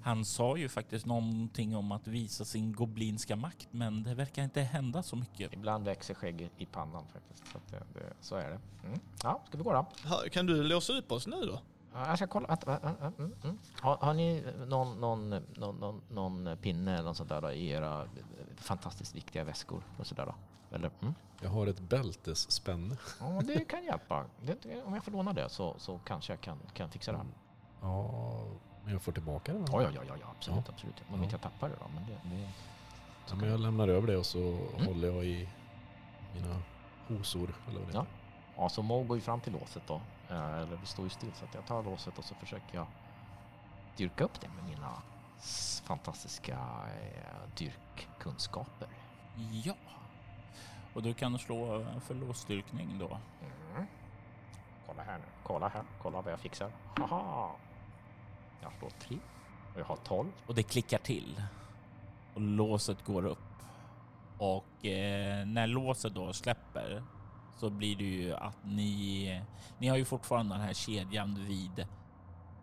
[0.06, 4.60] Han sa ju faktiskt någonting om att visa sin goblinska makt, men det verkar inte
[4.60, 5.52] hända så mycket.
[5.52, 7.46] Ibland växer skägg i pannan faktiskt.
[7.52, 8.60] Så, att det, det, så är det.
[8.86, 9.00] Mm.
[9.22, 9.86] Ja, ska vi gå då?
[10.32, 11.60] Kan du låsa upp oss nu då?
[11.94, 12.48] Ja, Jag ska kolla.
[12.48, 13.58] Vänta, vänta, vänta, mm, mm.
[13.80, 18.08] Har, har ni någon, någon, någon, någon, pinne eller något sånt där då, i era
[18.56, 19.82] fantastiskt viktiga väskor?
[19.98, 20.34] Och sådär då?
[20.76, 21.14] Eller, mm?
[21.42, 22.96] Jag har ett bältesspänne.
[23.20, 24.24] Ja, det kan hjälpa.
[24.42, 27.18] Det, det- om jag får låna det så, så kanske jag kan, kan fixa det.
[27.18, 27.26] här.
[27.80, 28.46] Ja,
[28.86, 29.66] men jag får tillbaka den.
[29.72, 30.72] Ja, ja, ja, ja, ja absolut, Ja.
[30.74, 31.02] absolut.
[31.10, 31.88] Om inte jag tappar det då.
[31.94, 32.48] Men det, det,
[33.28, 34.86] Ja, men jag lämnar över det och så Mm.
[34.86, 35.48] håller jag i
[36.34, 36.62] mina
[37.08, 37.54] hosor.
[37.68, 38.06] Eller vad det Ja.
[38.56, 40.00] Ja, så Mo går ju fram till låset då.
[40.28, 42.86] Eh, Eller vi står ju still så att jag tar låset och så försöker jag
[43.96, 44.92] dyrka upp det med mina
[45.84, 48.88] fantastiska eh, dyrkkunskaper.
[49.64, 49.74] Ja.
[50.94, 53.18] Och du kan slå för låsstyrkning då.
[53.76, 53.86] Mm.
[54.86, 55.24] Kolla här nu.
[55.42, 55.82] Kolla här.
[56.02, 56.70] Kolla vad jag fixar.
[56.96, 57.50] Haha!
[58.62, 59.18] Jag slår tre
[59.74, 60.28] och jag har tolv.
[60.46, 61.42] Och det klickar till.
[62.34, 63.38] Och låset går upp.
[64.38, 67.02] Och eh, när låset då släpper
[67.56, 69.42] så blir det ju att ni,
[69.78, 71.86] ni har ju fortfarande den här kedjan vid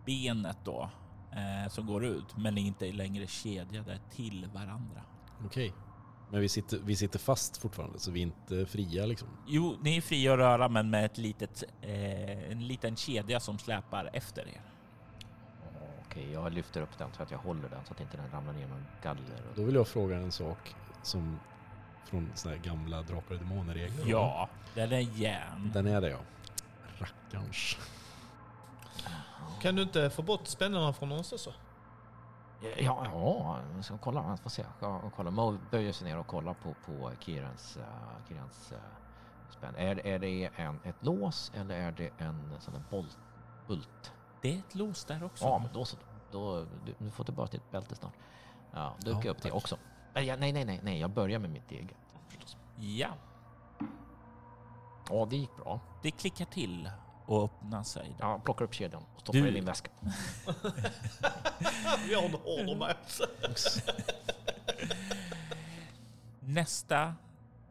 [0.06, 0.90] benet då
[1.32, 5.02] eh, som går ut, men är inte längre kedjade till varandra.
[5.46, 5.74] Okej.
[6.32, 9.28] Men vi sitter, vi sitter fast fortfarande så vi är inte fria liksom.
[9.48, 13.60] Jo, ni är fria att röra, men med ett litet, eh, en liten kedja som
[13.60, 14.62] släpar efter er.
[16.14, 18.54] Okej, jag lyfter upp den så att jag håller den så att inte den ramlar
[18.54, 19.48] ner någon galler.
[19.50, 19.56] Och...
[19.56, 21.40] Då vill jag fråga en sak som
[22.06, 24.06] från såna här gamla Drakar och Demoner-regler.
[24.06, 25.72] Ja, den är järn.
[25.74, 26.20] Den är det ja.
[26.98, 27.78] Rackarns.
[29.62, 31.54] Kan du inte få bort spännena från oss också?
[32.62, 34.26] Ja, ja, jag ska kolla.
[34.30, 34.66] Jag får se.
[34.80, 35.32] Ja, och kolla.
[35.32, 37.84] Mo böjer sig ner och kollar på, på Kirans, uh,
[38.28, 38.78] Kirans uh,
[39.50, 39.76] spänn.
[39.76, 43.18] Är, är det en, ett lås eller är det en sån där bolt,
[43.68, 44.12] bult?
[44.44, 45.46] Det är ett lås där också.
[45.46, 45.98] Ja, men då så.
[46.32, 48.14] Då, du, du får tillbaka ditt bälte snart.
[48.72, 49.78] Ja, dukar Ja, upp det också.
[50.14, 51.98] Nej, ja, nej, nej, nej, jag börjar med mitt eget.
[52.28, 52.58] Förstås.
[52.78, 53.10] Ja,
[55.10, 55.80] Ja, det gick bra.
[56.02, 56.90] det klickar till
[57.26, 58.16] och öppnar sig.
[58.20, 58.26] Då.
[58.26, 59.90] Jag plockar upp kedjan och stoppar Du- i min väska.
[62.08, 62.96] Vi har en order med.
[66.40, 67.16] Nästa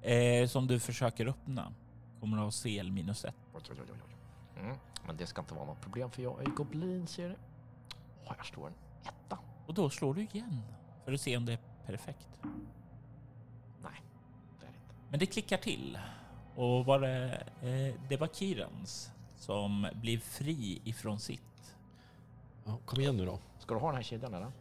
[0.02, 1.72] eh, som du försöker öppna
[2.20, 3.34] kommer att ha CL minus ett.
[4.60, 7.36] Mm, men det ska inte vara något problem för jag är goblin ser du.
[8.24, 9.38] Åh, här står en etta.
[9.66, 10.62] Och då slår du igen
[11.04, 12.28] för att se om det är perfekt.
[13.82, 14.02] Nej,
[14.60, 14.94] det är det inte.
[15.08, 15.98] Men det klickar till.
[16.56, 21.76] Och var det, eh, det var Kirans som blir fri ifrån sitt.
[22.64, 23.38] Ja, kom igen nu då.
[23.58, 24.52] Ska du ha den här kedjan eller?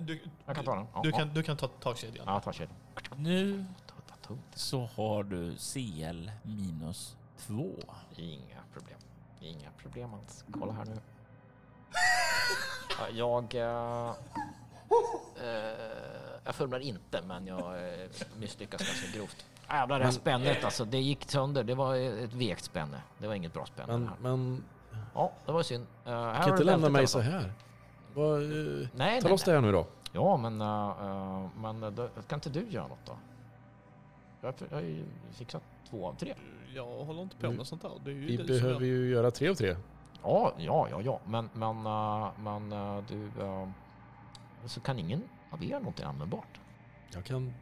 [0.00, 0.86] Du, Jag kan ta den.
[0.94, 1.18] Ja, du, ja.
[1.18, 2.24] kan, du kan ta takkedjan.
[2.26, 2.76] Ja, ta kedjan.
[3.16, 3.64] Nu
[4.54, 7.74] så har du CL minus två.
[8.16, 8.98] Inga problem.
[9.40, 10.44] Inga problem alls.
[10.60, 10.98] Kolla här nu.
[12.98, 13.54] Ja, Jag...
[13.54, 14.14] eh,
[16.44, 19.44] jag fumlar inte, men jag eh, misslyckas ganska grovt.
[19.68, 20.84] Jävlar det här spännet alltså.
[20.84, 21.64] Det gick sönder.
[21.64, 23.00] Det var ett vekt spänne.
[23.18, 23.98] Det var inget bra spänne.
[23.98, 24.64] Men, men
[25.14, 25.86] Ja, det var synd.
[26.06, 27.52] Uh, här kan inte du lämna mig så här.
[28.14, 29.86] Vad, eh, Nej, ta nej, loss det här nu då.
[30.12, 33.16] Ja, men, uh, uh, men uh, då, kan inte du göra något då?
[34.40, 36.34] Jag, har- jag har ju fixat två av tre.
[36.74, 37.90] Jag håller inte på Vi- med sånt där.
[38.04, 38.80] Det är ju Vi du behöver gör.
[38.80, 39.76] ju göra tre av tre.
[40.22, 41.20] Ja, ja, ja, ja.
[41.26, 43.42] Men, men, uh, men uh, du...
[43.44, 43.68] Uh,
[44.66, 46.60] så kan ingen av er något användbart?
[47.14, 47.52] Jag kan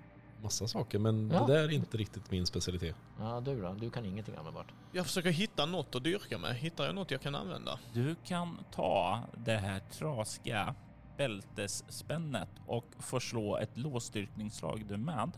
[0.43, 1.47] massa saker men Ja.
[1.47, 2.97] det där är inte riktigt min specialitet.
[3.19, 3.73] Ja, du då?
[3.73, 4.73] Du kan ingenting användbart.
[4.93, 6.55] Jag försöker hitta något att dyrka med.
[6.57, 7.79] Hittar jag något jag kan använda?
[7.93, 10.75] Du kan ta det här trasiga
[11.17, 15.31] bältesspännet och få slå ett låsstyrkningsslag du med.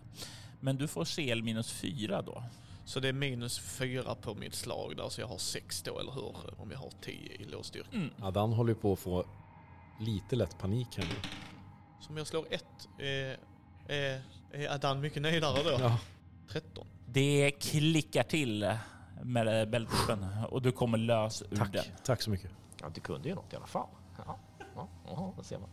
[0.60, 2.42] Men du får CL minus fyra då.
[2.84, 6.12] Så det är minus fyra på mitt slag där, så jag har sex då, eller
[6.12, 6.60] hur?
[6.60, 7.88] Om jag har tio i låsstyrka.
[7.96, 8.10] Mm.
[8.22, 9.24] Adan håller ju på att få
[10.00, 11.28] lite lätt panik här nu.
[12.00, 13.36] Så om jag slår ett, är,
[13.86, 15.70] är, är Adan mycket nöjdare då?
[15.84, 15.98] Ja.
[16.48, 16.86] 13.
[17.06, 18.76] Det klickar till
[19.22, 21.70] med det bältesspännet och du kommer lös ur den.
[21.72, 22.50] Tack, tack så mycket.
[22.80, 23.88] Ja, du kunde ju något i alla fall.
[24.26, 24.38] Ja,
[24.74, 25.68] ja, ja det ser man.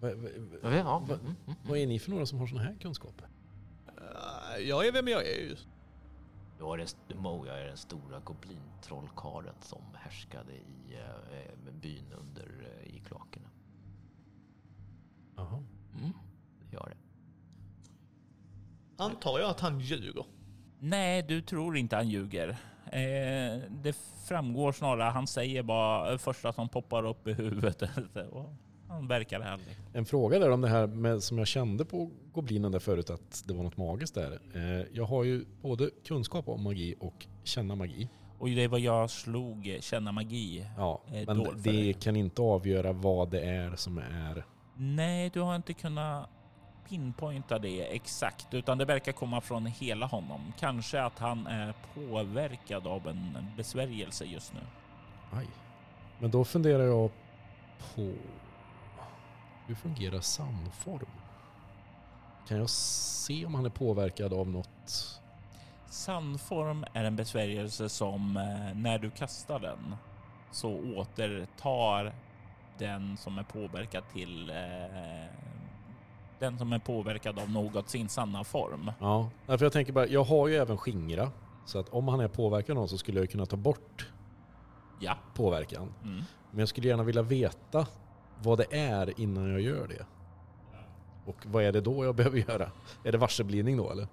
[0.00, 0.28] Va- va-
[0.62, 1.58] Ja, ja, mm, mm, mm.
[1.62, 3.28] Vad är ni för några som har såna här kunskaper?
[4.60, 5.56] Jag är vem jag är ju.
[6.58, 12.48] Jag är, den- Mo, jag är den stora goblintrollkarlen som härskade i eh, byn under
[12.82, 13.48] eh, i kloakerna.
[15.36, 15.64] Jaha.
[15.98, 16.12] Mm,
[16.72, 16.96] gör det.
[19.02, 20.24] Antar jag att han ljuger.
[20.78, 22.48] Nej, du tror inte han ljuger.
[22.86, 23.96] Eh, det
[24.28, 27.82] framgår snarare, han säger bara första som poppar upp i huvudet.
[28.88, 29.76] Han verkar ärlig.
[29.92, 33.44] En fråga där om det här med, som jag kände på goblinen där förut att
[33.46, 34.40] det var något magiskt där.
[34.54, 38.08] Eh, jag har ju både kunskap om magi och känna magi.
[38.38, 40.66] Och det var jag slog känna magi.
[40.76, 41.86] Ja, Eh, men för dig.
[41.86, 44.44] det kan inte avgöra vad det är som är.
[44.76, 46.28] Nej, du har inte kunnat
[46.88, 50.40] pinpointa det exakt, utan det verkar komma från hela honom.
[50.58, 54.60] Kanske att han är påverkad av en besvärjelse just nu.
[55.32, 55.46] Aj.
[56.18, 57.10] Men då funderar jag
[57.94, 58.12] på
[59.68, 61.06] hur fungerar sandform?
[62.48, 65.20] Kan jag se om han är påverkad av något?
[65.90, 69.96] Sandform är en besvärjelse som eh, när du kastar den
[70.50, 72.12] så återtar
[72.78, 75.26] den som är påverkad till eh,
[76.38, 78.92] den som är påverkad av något sin sanna form.
[79.00, 81.30] Ja, för jag tänker bara, jag har ju även skingra.
[81.66, 84.08] Så att om han är påverkad av någon så skulle jag kunna ta bort
[85.00, 85.16] Ja.
[85.34, 85.92] påverkan.
[86.04, 86.22] Mm.
[86.50, 87.86] Men jag skulle gärna vilja veta
[88.42, 90.06] vad det är innan jag gör det.
[91.24, 92.70] Och vad är det då jag behöver göra?
[93.04, 94.08] Är det varseblivning då eller?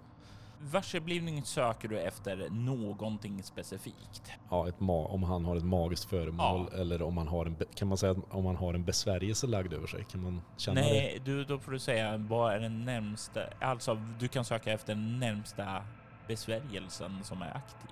[0.59, 4.31] Varseblivning söker du efter någonting specifikt.
[4.49, 6.77] Ja, om han har ett magiskt föremål Ja.
[6.79, 9.87] eller om han har en, kan man säga om han har en besvärjelse lagd över
[9.87, 10.05] sig?
[10.11, 10.87] Kan man känna det?
[10.87, 14.95] Nej, du, då får du säga vad är den närmsta, alltså du kan söka efter
[14.95, 15.81] den närmsta
[16.27, 17.89] besvärjelsen som är aktiv.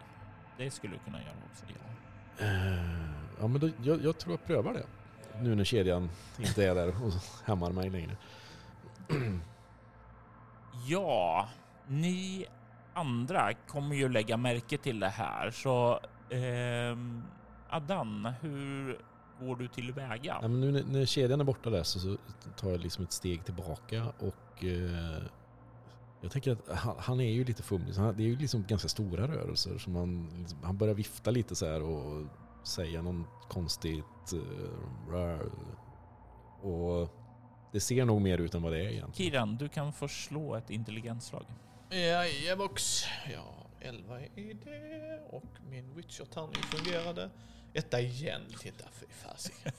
[0.57, 1.65] Det skulle du kunna göra också.
[1.67, 2.45] Ja.
[2.45, 4.85] Eh, Ja, men då, jag, jag tror jag prövar det.
[5.41, 7.11] Nu när kedjan inte är där och
[7.45, 8.17] hämmar mig längre.
[10.87, 11.49] Ja,
[11.87, 12.45] ni
[12.93, 17.23] andra kommer ju lägga märke till det här så ehm,
[17.69, 18.99] Adan, hur
[19.39, 20.37] går du tillväga?
[20.41, 22.17] Ja, men nu när, när kedjan är borta där så, så
[22.57, 25.23] tar jag liksom ett steg tillbaka och eh,
[26.21, 27.95] jag tänker att han, han är ju lite fumlig.
[27.95, 29.77] så han- Det är ju liksom ganska stora rörelser.
[29.77, 32.23] Så man, liksom, han börjar vifta lite så här och
[32.63, 35.51] säga någon konstigt eh, rör.
[36.61, 37.09] Och
[37.71, 39.31] det ser nog mer ut än vad det är egentligen.
[39.31, 41.45] Kiran, du kan få slå ett intelligensslag.
[43.31, 47.29] Ja, 11 i det och min Witcher-tärning fungerade.
[47.73, 48.41] Etta igen.
[48.59, 49.71] Titta, fy fasiken.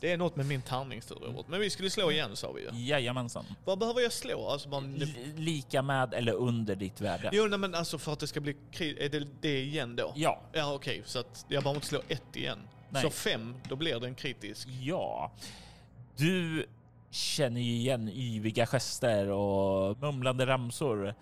[0.00, 1.44] Det är något med min tärningstur.
[1.48, 2.70] Men vi skulle slå igen sa vi ju.
[2.86, 3.44] Jajamensan.
[3.64, 4.48] Vad behöver jag slå?
[4.48, 4.68] Alltså.
[4.68, 7.30] L- lika med eller under ditt värde.
[7.32, 10.12] Jo, nej, men alltså för att det ska bli krig, är det det igen då?
[10.16, 12.58] Ja, Ja, okej, så att jag behöver inte slå ett igen.
[12.90, 13.02] Nej.
[13.02, 14.68] Så fem, då blir det en kritisk.
[14.82, 15.32] ja.
[16.16, 16.66] Du
[17.10, 21.14] känner ju igen yviga gester och mumlande ramsor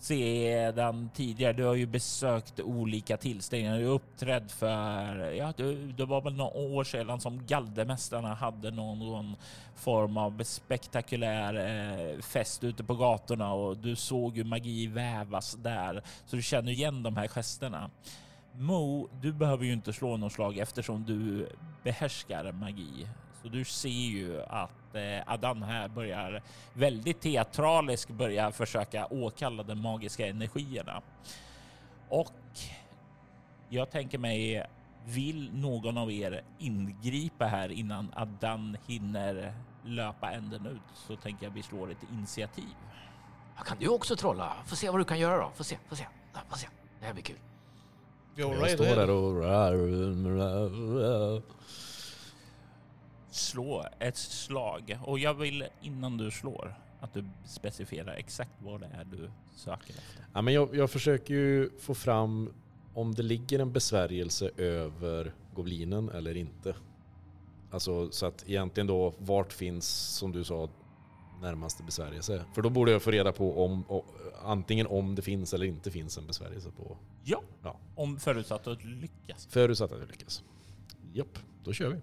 [0.00, 1.52] sedan tidigare.
[1.52, 3.78] Du har ju besökt olika tillställningar.
[3.78, 8.70] Du är uppträdd för, ja, du, det var väl några år sedan som Galdemästarna hade
[8.70, 9.36] någon
[9.74, 16.02] form av spektakulär eh, fest ute på gatorna och du såg ju magi vävas där.
[16.26, 17.90] Så du känner igen de här gesterna.
[18.52, 21.48] Mo, du behöver ju inte slå något slag eftersom du
[21.82, 23.06] behärskar magi.
[23.42, 29.74] Så du ser ju att eh, Adan här börjar väldigt teatraliskt börja försöka åkalla de
[29.74, 31.02] magiska energierna.
[32.08, 32.32] Och
[33.68, 34.66] jag tänker mig,
[35.04, 41.50] vill någon av er ingripa här innan Adan hinner löpa änden ut så tänker jag
[41.50, 42.74] vi slår ett initiativ.
[43.64, 44.56] Kan du också trolla?
[44.66, 45.50] Få se vad du kan göra då.
[45.54, 46.06] Få se, få se.
[46.32, 46.66] Ja, Få se.
[47.00, 47.36] Det här blir kul.
[48.34, 49.42] Jag right står där och...
[53.30, 58.86] Slå ett slag och jag vill innan du slår att du specificerar exakt vad det
[58.86, 60.24] är du söker efter.
[60.34, 62.52] Ja, men jag, jag försöker ju få fram
[62.94, 66.74] om det ligger en besvärjelse över goblinen eller inte.
[67.70, 70.68] Alltså så att egentligen då vart finns som du sa
[71.42, 72.44] närmaste besvärjelse?
[72.54, 74.04] För då borde jag få reda på om o-
[74.44, 76.96] antingen om det finns eller inte finns en besvärjelse på.
[77.24, 77.76] Ja, Ja.
[77.94, 79.46] om förutsatt att lyckas.
[79.50, 80.42] Förutsatt att jag lyckas.
[81.12, 82.00] Japp, då kör vi.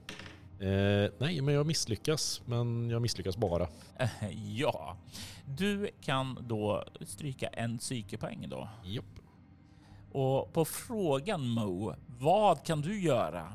[0.59, 2.41] Eh, nej, men jag misslyckas.
[2.45, 3.67] Men jag misslyckas bara.
[4.55, 4.97] Ja,
[5.45, 8.69] du kan då stryka en psykepoäng då.
[8.83, 9.05] Japp.
[10.11, 13.53] Och på frågan Mo, vad kan du göra?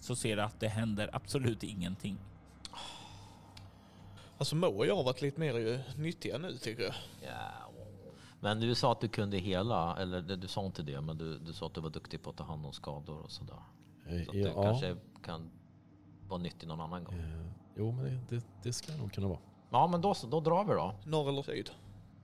[0.00, 2.16] Så ser du att det händer absolut ingenting.
[4.38, 6.94] Alltså Mo och jag har varit lite mer nyttiga nu tycker jag.
[7.22, 7.52] Ja.
[8.40, 11.52] Men du sa att du kunde hela, eller du sa inte det, men du, du
[11.52, 13.54] sa att du var duktig på att ta hand om skador och sådär.
[14.06, 15.50] Eh, Så att du kanske kan
[16.28, 17.14] vara nyttig någon annan gång.
[17.14, 19.38] Eh, jo, men det, det, det ska nog kunna vara.
[19.70, 20.94] Ja, men då, så, då drar vi då.
[21.04, 21.70] Norr eller syd?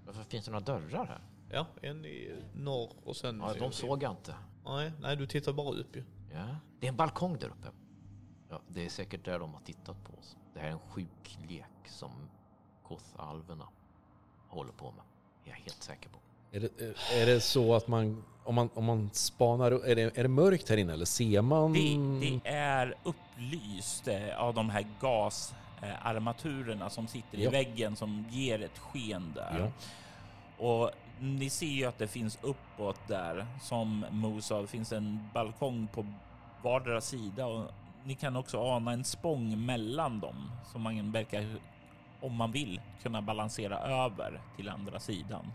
[0.06, 1.20] Varför finns det några dörrar här?
[1.50, 3.40] Ja, en i norr och sen...
[3.40, 4.34] Ja, de såg jag inte.
[4.64, 6.04] Nej, nej, du tittar bara upp ju.
[6.32, 6.56] Ja.
[6.80, 7.68] Det är en balkong där uppe.
[8.48, 10.36] Ja, det är säkert där de har tittat på oss.
[10.54, 12.10] Det här är en sjuk lek som
[12.82, 13.68] Koth-alverna
[14.48, 15.04] håller på med.
[15.44, 16.18] Jag är helt säker på.
[16.54, 16.80] Är det,
[17.22, 20.68] är det så att man, om man, om man spanar, är det, är det mörkt
[20.68, 21.72] här inne eller ser man?
[21.72, 21.96] Det,
[22.42, 27.50] det är upplyst eh, av de här gasarmaturerna som sitter i Ja.
[27.50, 29.58] väggen som ger ett sken där.
[29.58, 29.70] Ja.
[30.66, 35.28] Och ni ser ju att det finns uppåt där, som Mo sa, det finns en
[35.34, 36.06] balkong på
[36.62, 37.70] vardera sida och
[38.04, 41.56] ni kan också ana en spång mellan dem som man verkar,
[42.20, 45.52] om man vill, kunna balansera över till andra sidan.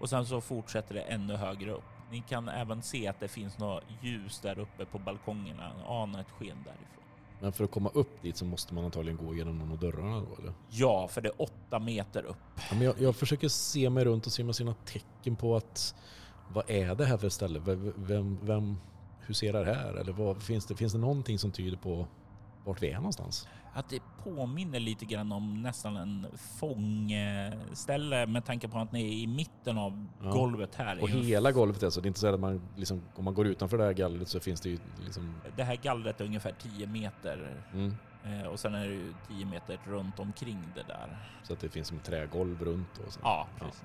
[0.00, 1.84] Och sen så fortsätter det ännu högre upp.
[2.10, 6.30] Ni kan även se att det finns något ljus där uppe på balkongerna, ana ett
[6.30, 7.04] sken därifrån.
[7.40, 10.20] Men för att komma upp dit så måste man antagligen gå igenom någon av dörrarna
[10.20, 10.52] då eller?
[10.70, 12.36] Ja, för det är åtta meter upp.
[12.56, 15.36] Ja, men jag, jag försöker se mig runt och se om jag ser några tecken
[15.36, 15.94] på att
[16.48, 17.58] vad är det här för ställe?
[17.58, 18.76] Vem, vem, vem
[19.20, 19.94] huserar här?
[19.94, 22.06] Eller vad, finns, det, finns det någonting som tyder på
[22.64, 23.48] vart vi är någonstans?
[23.72, 26.26] Att det påminner lite grann om nästan en
[26.60, 30.30] fångställe med tanke på att ni är i mitten av Ja.
[30.30, 31.02] golvet här.
[31.02, 33.46] Och hela golvet är så det är inte så att man liksom, om man går
[33.46, 35.34] utanför det här gallret så finns det ju liksom...
[35.56, 39.46] Det här gallret är ungefär 10 meter Mm, eh, och sen är det ju 10
[39.46, 41.18] meter runt omkring det där.
[41.42, 43.20] så att det finns som trägolv runt och så.
[43.22, 43.64] Ja, Ja.
[43.66, 43.84] precis.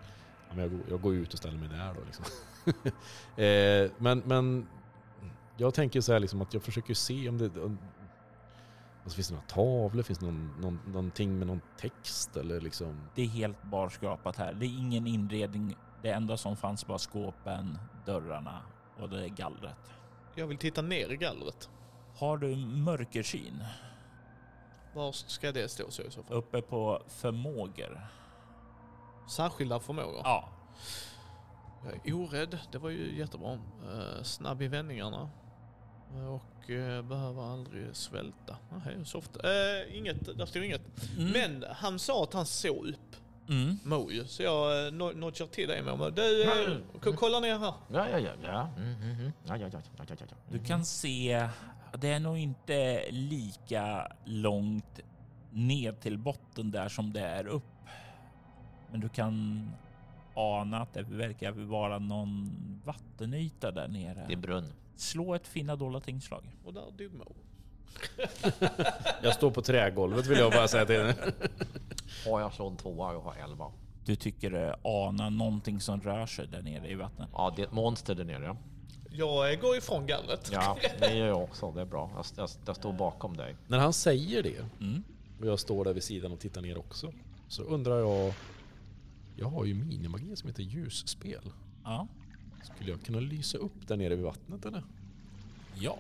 [0.50, 2.26] Ja, men jag, går, jag går ut och ställer mig där då liksom.
[3.44, 4.68] eh, men, men
[5.58, 7.60] jag tänker så här liksom att jag försöker se om det...
[7.62, 7.78] Om,
[9.06, 10.04] alltså finns det några tavlor?
[10.04, 13.02] Finns det någon, någon, någonting med någon text eller liksom?
[13.16, 14.54] Det är helt barskrapat här.
[14.54, 15.78] Det är ingen inredning.
[16.02, 18.62] Det enda som fanns var skåpen, dörrarna
[19.00, 19.92] och det är gallret.
[20.36, 21.70] Jag vill titta ner i gallret.
[22.18, 23.64] Har du mörkersyn
[24.94, 26.38] Var ska det stå så i så fall?
[26.38, 28.08] uppe på förmågor?
[29.30, 30.22] Särskilda förmågor.
[30.24, 30.50] Ja,
[31.86, 33.54] Jag är orädd, det var ju jättebra.
[33.54, 35.30] Eh, snabb i vändningarna.
[36.14, 38.58] Och eh, behöver aldrig svälta.
[38.86, 39.38] Nej, soft.
[39.44, 40.82] Eh, inget, där står inget.
[41.18, 41.32] Mm.
[41.32, 43.16] Men han sa att han såg upp
[43.50, 43.80] Mm.
[43.84, 46.10] Mo ju, så jag eh, no- notchar till dig Mo.
[46.10, 47.74] Du, eh, k- kolla ner här.
[47.92, 48.32] Ja, ja, ja.
[48.44, 48.70] ja.
[48.78, 49.32] Mm, mm, mm.
[49.44, 50.36] ja, ja, ja, ja, ja, ja, ja.
[50.50, 51.50] Du kan se,
[51.98, 55.00] det är nog inte lika långt
[55.52, 57.64] ned till botten där som det är upp.
[58.92, 59.68] Men du kan
[60.36, 62.52] ana att det verkar vara någon
[62.86, 64.26] vattenyta där nere.
[64.28, 64.74] Det är brunn.
[64.96, 66.44] Slå ett finna dolda tingslag.
[66.64, 67.36] Och där dog Mo.
[69.24, 71.16] Jag står på trägolvet vill jag bara säga till henne.
[72.26, 73.72] Har jag slår en tvåa och har elva.
[74.06, 77.30] Du tycker du anar någonting som rör sig där nere i vattnet.
[77.34, 78.58] Ja, det är ett monster där nere.
[79.12, 80.50] Jag går ifrån gallret.
[80.54, 81.72] Ja, det gör jag också.
[81.72, 82.12] Det är bra.
[82.16, 83.56] Jag, jag, jag står bakom dig.
[83.68, 85.04] När han säger det Mm.
[85.40, 87.14] och jag står där vid sidan och tittar ner också
[87.48, 88.34] så undrar jag.
[89.36, 91.52] Jag har ju minimagi som heter ljusspel.
[91.84, 92.08] Ja.
[92.66, 94.84] Skulle jag kunna lysa upp där nere vid vattnet eller?
[95.80, 95.98] Ja.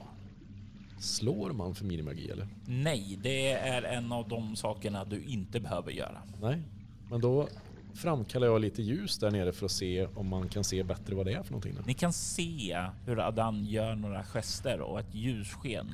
[0.99, 2.47] Slår man för minimagi eller?
[2.67, 6.21] Nej, det är en av de sakerna du inte behöver göra.
[6.41, 6.61] Nej,
[7.09, 7.47] men då
[7.93, 11.25] framkallar jag lite ljus där nere för att se om man kan se bättre vad
[11.25, 11.75] det är för någonting.
[11.85, 15.87] Ni kan se hur Adan gör några gester och ett ljussken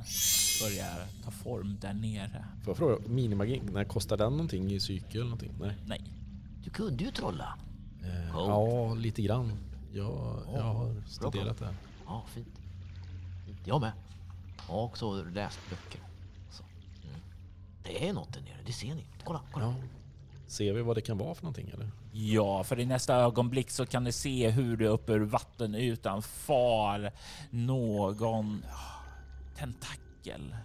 [0.62, 2.46] börjar ta form där nere.
[2.64, 4.76] Får jag fråga, minimagi, när kostar den någonting i
[5.12, 5.52] eller någonting?
[5.60, 5.76] Nej.
[5.86, 6.02] Nej,
[6.64, 7.58] Du kunde ju trolla.
[8.04, 9.52] Eh, ja, lite grann.
[9.94, 11.66] Jag, jag har studerat det.
[11.66, 11.76] här.
[12.06, 12.62] Ja, fint.
[13.66, 13.92] Jag med.
[14.68, 16.02] Jag har också läst böcker.
[16.52, 16.64] Så.
[16.64, 17.20] Mm.
[17.84, 19.06] Det är något där nere, det ser ni.
[19.24, 19.66] Kolla, kolla.
[19.66, 19.76] Ja.
[20.48, 21.92] Ser vi vad det kan vara för någonting eller?
[22.12, 27.12] Ja, för i nästa ögonblick så kan ni se hur det uppe ur vattenytan far
[27.50, 30.56] någon ah, tentakel.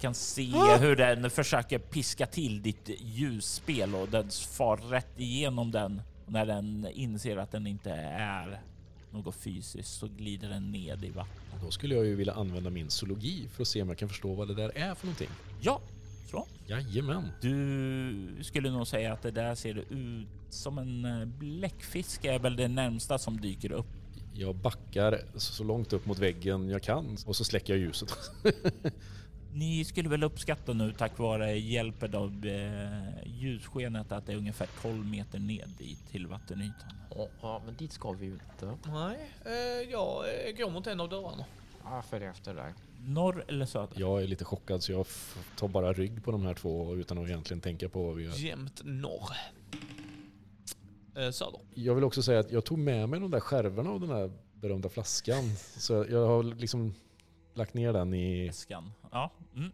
[0.00, 6.02] Kan se hur den försöker piska till ditt ljusspel och den far rätt igenom den.
[6.26, 8.60] När den inser att den inte är
[9.10, 11.62] något fysiskt så glider den ned i vattnet.
[11.62, 14.34] Då skulle jag ju vilja använda min zoologi för att se om jag kan förstå
[14.34, 15.28] vad det där är för någonting.
[15.60, 15.80] Ja,
[16.30, 16.46] så.
[16.66, 17.28] Jajamän.
[17.40, 22.56] Du skulle nog säga att det där ser ut som en eh, bläckfisk är väl
[22.56, 23.86] det närmsta som dyker upp.
[24.34, 28.12] Jag backar så långt upp mot väggen jag kan och så släcker jag ljuset.
[29.56, 34.68] Ni skulle väl uppskatta nu tack vare hjälpen av eh, ljusskenet att det är ungefär
[34.82, 36.88] 12 meter ned dit till vattenytan.
[37.16, 38.76] Ja, ja, men dit ska vi ju inte.
[38.86, 41.44] Nej, eh, jag eh, går mot en av dörrarna.
[41.84, 42.74] Ja, följ efter där.
[43.00, 44.00] Norr eller söder?
[44.00, 45.06] Jag är lite chockad så jag
[45.56, 48.32] tar bara rygg på de här två utan att egentligen tänka på vad vi gör.
[48.32, 49.30] Jämt norr.
[51.16, 51.60] Eh, söder.
[51.74, 54.32] Jag vill också säga att jag tog med mig de där skärvorna av den där
[54.54, 55.44] berömda flaskan.
[55.76, 56.94] Så jag har liksom
[57.54, 58.46] lagt ner den i...
[58.46, 58.92] Väskan.
[59.14, 59.30] Ja.
[59.56, 59.72] Mm.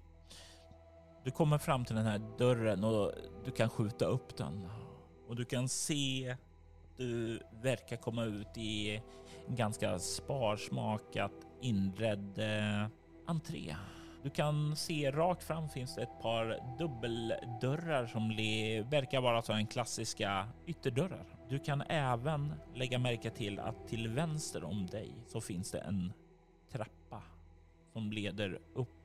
[1.25, 3.13] Du kommer fram till den här dörren och
[3.45, 4.69] du kan skjuta upp den.
[5.29, 9.03] Och du kan se att du verkar komma ut i
[9.49, 12.87] en ganska sparsmakat inredd eh,
[13.27, 13.77] entré.
[14.23, 18.29] Du kan se rakt fram finns det ett par dubbeldörrar som
[18.91, 21.39] verkar vara så en klassiska ytterdörrar.
[21.49, 26.13] Du kan även lägga märke till att till vänster om dig så finns det en
[26.73, 27.23] trappa
[27.93, 29.00] som leder upp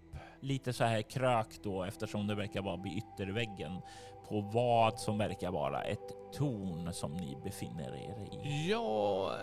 [0.45, 3.81] lite så här krök då eftersom det verkar vara vid ytterväggen
[4.29, 8.69] på vad som verkar vara ett torn som ni befinner er i.
[8.69, 9.39] Jag eh,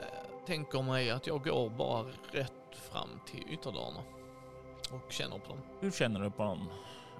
[0.46, 4.00] tänker mig att jag går bara rätt fram till ytterdörrarna.
[4.92, 5.62] Och känner på dem.
[5.80, 6.68] Hur känner du på dem?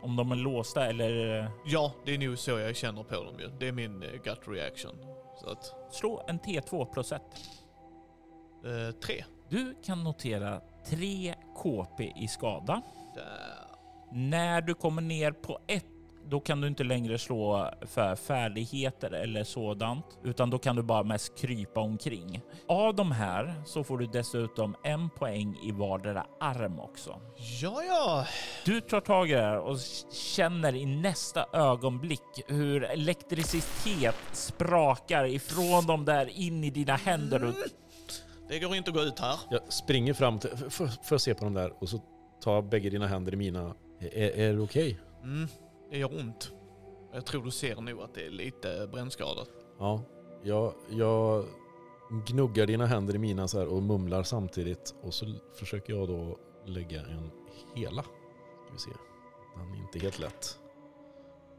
[0.03, 3.49] Om de är låsta eller Ja, det är nog så jag känner på dem ju.
[3.49, 4.97] Det är min eh, gut reaction.
[5.41, 7.22] Så att, slå en T2 plus 1.
[8.64, 9.24] eh, tre.
[9.49, 12.83] Du kan notera 3 KP i skada.
[13.14, 13.51] Där.
[14.14, 15.84] När du kommer ner på ett
[16.28, 21.02] då kan du inte längre slå för färdigheter eller sådant, utan då kan du bara
[21.02, 22.40] mest krypa omkring.
[22.68, 27.20] Av de här så får du dessutom en poäng i vardera arm också.
[27.62, 28.26] Ja, ja.
[28.64, 29.78] Du tar tag i det här och
[30.12, 37.44] känner i nästa ögonblick hur elektricitet sprakar ifrån dem där in i dina händer.
[37.44, 37.54] Och
[38.48, 39.36] Det går inte att gå ut här.
[39.50, 40.50] Jag springer fram till...
[40.70, 41.82] Får jag se på dem där?
[41.82, 42.00] Och så
[42.44, 43.74] tar jag bägge dina händer i mina.
[44.03, 44.98] Är, är det okej?
[45.22, 45.48] Mm,
[45.90, 46.53] det gör ont.
[47.12, 49.48] Jag tror du ser nog att det är lite brännskadat.
[49.78, 50.03] Ja.
[50.42, 51.44] Jag, jag
[52.26, 54.94] gnuggar dina händer i mina så här och mumlar samtidigt.
[55.03, 57.30] Och så försöker jag då lägga en
[57.74, 58.03] hela.
[58.03, 58.90] Ska vi se.
[59.57, 60.59] Den är inte helt lätt.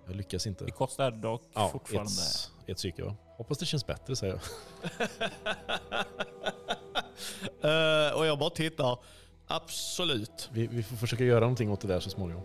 [0.07, 0.65] Jag lyckas inte.
[0.65, 2.11] det kostar dock Ja, fortfarande.
[2.11, 3.15] ett, ett psyke va?
[3.37, 4.41] Hoppas det känns bättre säger jag.
[7.61, 8.99] Eh, och jag bara tittar.
[9.55, 10.49] Absolut.
[10.53, 12.43] Vi, vi får försöka göra någonting åt det där så småningom.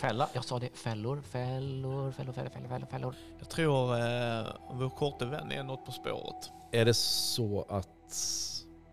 [0.00, 0.76] Fälla, jag sa det.
[0.76, 3.14] Fällor, fällor, fällor, fällor, fällor, fällor, fällor.
[3.38, 6.52] Jag tror uh, vår korte vän är något på spåret.
[6.72, 7.88] Är det så att...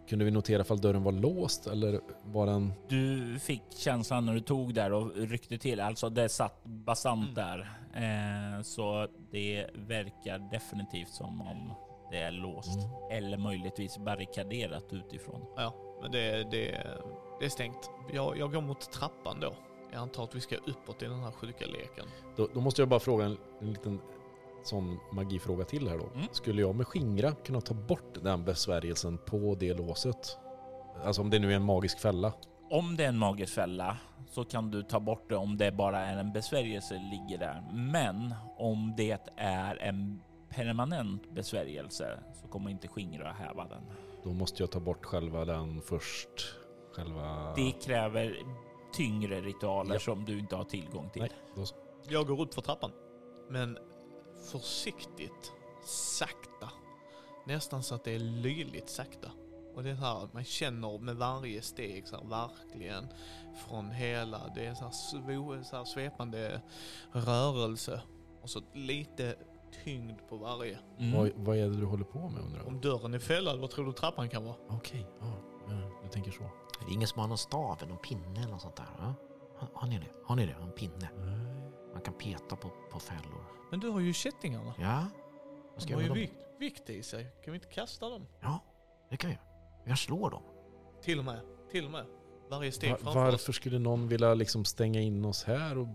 [0.09, 2.73] Kunde vi notera ifall dörren var låst eller var den...
[2.89, 7.33] Du fick känslan när du tog där och ryckte till, alltså det satt bastant Mm.
[7.33, 7.59] där.
[7.95, 11.73] Eh, så det verkar definitivt som om
[12.11, 12.79] det är låst.
[12.79, 13.17] Mm.
[13.23, 15.41] Eller möjligtvis barrikaderat utifrån.
[15.55, 15.73] Ja,
[16.03, 16.87] men det, det,
[17.39, 17.89] det är stängt.
[18.13, 19.53] Jag, jag går mot trappan då.
[19.91, 22.05] Jag antar att vi ska uppåt i den här sjuka leken.
[22.35, 23.99] Då, då måste jag bara fråga en, en liten
[24.63, 26.07] sån magifråga till här då.
[26.15, 26.27] Mm.
[26.31, 30.37] Skulle jag med skingra kunna ta bort den besvärjelsen på det låset?
[31.03, 32.33] Alltså om det nu är en magisk fälla.
[32.69, 33.97] Om det är en magisk fälla
[34.31, 37.63] så kan du ta bort det om det bara är en besvärjelse ligger där.
[37.71, 43.83] Men om det är en permanent besvärjelse så kommer inte skingra häva den.
[44.23, 46.55] Då måste jag ta bort själva den först.
[46.95, 47.53] Själva...
[47.55, 48.37] Det kräver
[48.93, 49.99] tyngre ritualer Ja.
[49.99, 51.21] som du inte har tillgång till.
[51.21, 51.75] Nej, då så.
[52.09, 52.91] Jag går upp för trappan.
[53.49, 53.77] Men
[54.51, 55.51] försiktigt,
[55.85, 56.69] sakta.
[57.45, 59.31] Nästan så att det är löjligt sakta.
[59.75, 63.07] Och det är så här, man känner med varje steg så här, verkligen
[63.67, 66.61] från hela, det är så här, svo, så här svepande
[67.11, 68.01] rörelse.
[68.41, 69.35] Och så lite
[69.83, 70.79] tyngd på varje.
[70.99, 71.17] Mm.
[71.19, 72.67] Vad, vad är det du håller på med undrar jag?
[72.67, 74.55] Om dörren är fällad, vad tror du trappan kan vara?
[74.69, 75.33] Okej, ja,
[75.69, 76.43] ja, du tänker så.
[76.43, 78.85] Är det ingen som har någon stav eller någon pinne eller något sånt där?
[78.99, 79.13] Ja?
[79.57, 80.07] Har, har ni det?
[80.25, 80.55] Har ni det?
[80.61, 81.09] En pinne?
[81.93, 83.45] Man kan peta på, på fällor.
[83.71, 84.73] Men du har ju kättingarna.
[84.79, 85.05] Ja?
[85.73, 87.23] Vad ska De jag har ju med vikt, vikt i sig.
[87.43, 88.27] Kan vi inte kasta dem?
[88.41, 88.59] Ja,
[89.09, 89.47] det kan jag göra.
[89.85, 90.43] Jag slår dem.
[91.01, 91.39] Till och med.
[91.71, 92.05] Till och med.
[92.49, 93.31] Varje steg Va- framför oss.
[93.31, 95.87] varför skulle någon vilja liksom stänga in oss här och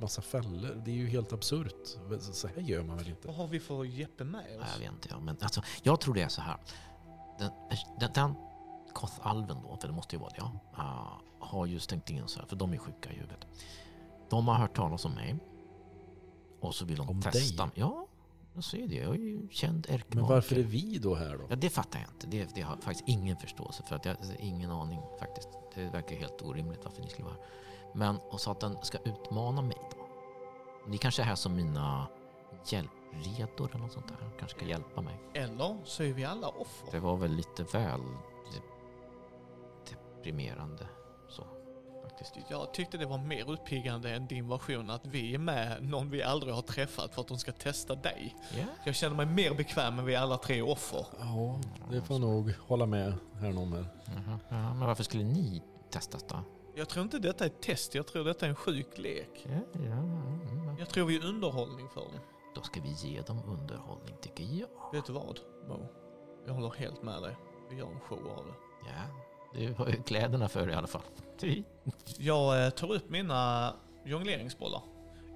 [0.00, 0.82] massa fällor.
[0.84, 1.86] Det är ju helt absurt.
[2.20, 3.26] Så här gör man väl inte?
[3.28, 4.66] Vad har vi för Jeppe med oss?
[4.72, 5.20] Jag vet inte, ja.
[5.20, 6.56] men alltså, jag tror det är så här.
[7.38, 7.50] Den,
[8.00, 8.34] den, den
[8.92, 12.40] Kothalven då, för det måste ju vara det, ja, ah, har ju stängt in så
[12.40, 13.46] här, för de är sjuka i huvudet.
[14.30, 15.36] De har hört talas om mig.
[16.60, 17.64] Och så vill de Om testa.
[17.64, 17.72] dig?
[17.74, 18.06] Ja,
[18.54, 18.94] jag säger det.
[18.96, 20.34] Jag är ju känd Men ärkemakare.
[20.34, 21.46] varför är vi då här då?
[21.50, 22.26] Ja, det fattar jag inte.
[22.26, 23.96] Det, det har jag faktiskt ingen förståelse för.
[23.96, 25.48] Att jag, ingen aning faktiskt.
[25.74, 27.44] Det verkar helt orimligt varför ni skulle vara här.
[27.98, 30.08] Men och så att den ska utmana mig då.
[30.86, 32.06] Ni kanske är här som mina
[32.66, 34.16] hjälpredor eller något sånt där.
[34.38, 35.20] Kanske ska hjälpa mig.
[35.34, 36.88] Eller så är vi alla offer.
[36.90, 38.00] Det var väl lite väl
[39.90, 40.86] deprimerande
[41.28, 41.44] så
[42.02, 42.34] faktiskt.
[42.50, 46.22] Jag tyckte det var mer uppiggande än din version att vi är med någon vi
[46.22, 48.36] aldrig har träffat för att de ska testa dig.
[48.58, 48.64] Ja.
[48.84, 51.06] Jag känner mig mer bekväm med vi alla tre är offer.
[51.18, 53.86] Ja, det får jag nog hålla med här någon med.
[54.04, 54.38] Jaha.
[54.48, 56.36] Ja, men varför skulle ni testas då?
[56.78, 59.46] Jag tror inte detta är ett test, jag tror detta är en sjuk lek.
[59.46, 60.76] Ja, ja, ja.
[60.78, 62.20] Jag tror vi är underhållning för dem.
[62.54, 64.92] Då ska vi ge dem underhållning tycker jag.
[64.92, 65.88] Vet du vad, Mo?
[66.46, 67.36] Jag håller helt med dig.
[67.70, 68.52] Vi gör en show av det.
[68.90, 69.02] Ja,
[69.54, 71.02] du har ju kläderna för i alla fall.
[72.18, 73.72] Jag eh, tar upp mina
[74.04, 74.82] jongleringsbollar.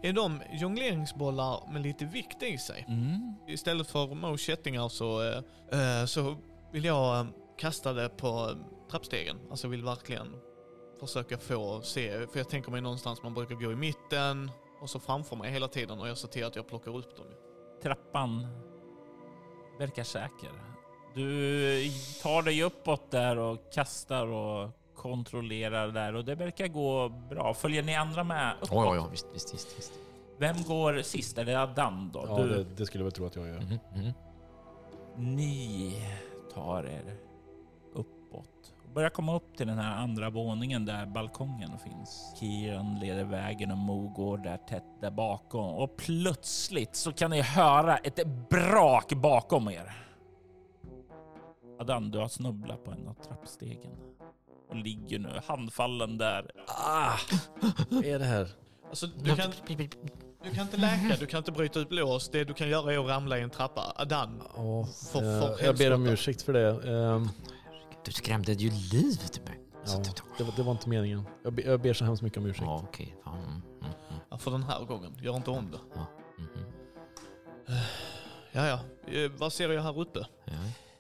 [0.03, 2.85] Är de jongleringsbollar med lite vikt i sig?
[2.89, 3.35] Mm.
[3.49, 5.39] Istället för Mo kättingar så, eh,
[6.01, 6.37] eh, så
[6.73, 7.27] vill jag
[7.59, 8.51] kasta det på
[8.91, 9.37] trappstegen.
[9.51, 10.37] Alltså vill verkligen
[11.07, 14.51] försöka få se, för jag tänker mig någonstans man brukar gå i mitten
[14.81, 17.27] och så framför mig hela tiden och jag ser till att jag plockar upp dem.
[17.83, 18.47] Trappan
[19.79, 20.51] verkar säker.
[21.15, 21.91] Du
[22.23, 27.55] tar dig uppåt där och kastar och kontrollerar där och det verkar gå bra.
[27.55, 28.71] Följer ni andra med uppåt?
[28.73, 29.79] Ja, ja, ja, visst, visst, visst.
[29.79, 29.93] visst.
[30.39, 31.39] Vem går sist?
[31.39, 32.25] Är det Adan då?
[32.29, 33.61] Ja, du, det, det skulle jag väl tro att jag gör.
[33.61, 34.13] Mhm, mhm.
[35.17, 35.97] Ni
[36.55, 37.17] tar er
[38.95, 42.35] börjar komma upp till den här andra våningen där balkongen finns.
[42.41, 47.41] Kiran leder vägen och Mo går där tätt där bakom och plötsligt så kan ni
[47.43, 49.93] höra ett brak bakom er.
[51.81, 53.93] Adan, du har snubblat på en av trappstegen
[54.69, 56.51] och ligger nu handfallen där.
[56.67, 57.17] Ah!
[57.91, 58.49] Vad är det här?
[58.89, 59.51] Alltså du kan,
[60.43, 62.29] du kan inte läka, du kan inte bryta ut lås.
[62.29, 63.93] Det du kan göra är att ramla i en trappa.
[63.97, 65.19] Adan, Ja, För-
[65.51, 66.69] eh, för jag ber om ursäkt för det.
[66.93, 67.29] Ehm,
[68.05, 69.61] Du skrämde ju livet ur mig.
[69.87, 70.03] Ja,
[70.39, 71.23] det, var, det var inte meningen.
[71.45, 72.65] Jag, be, jag ber så hemskt mycket om ursäkt.
[72.67, 73.17] Ja, okej.
[73.25, 75.79] Ja, mm, mm, mm, ja, för den här gången, gör inte om det.
[75.95, 76.07] ja,
[76.39, 76.65] mhm.
[78.53, 78.81] Ja, ja.
[79.13, 80.27] Eh, vad ser jag här uppe?
[80.45, 80.53] ja.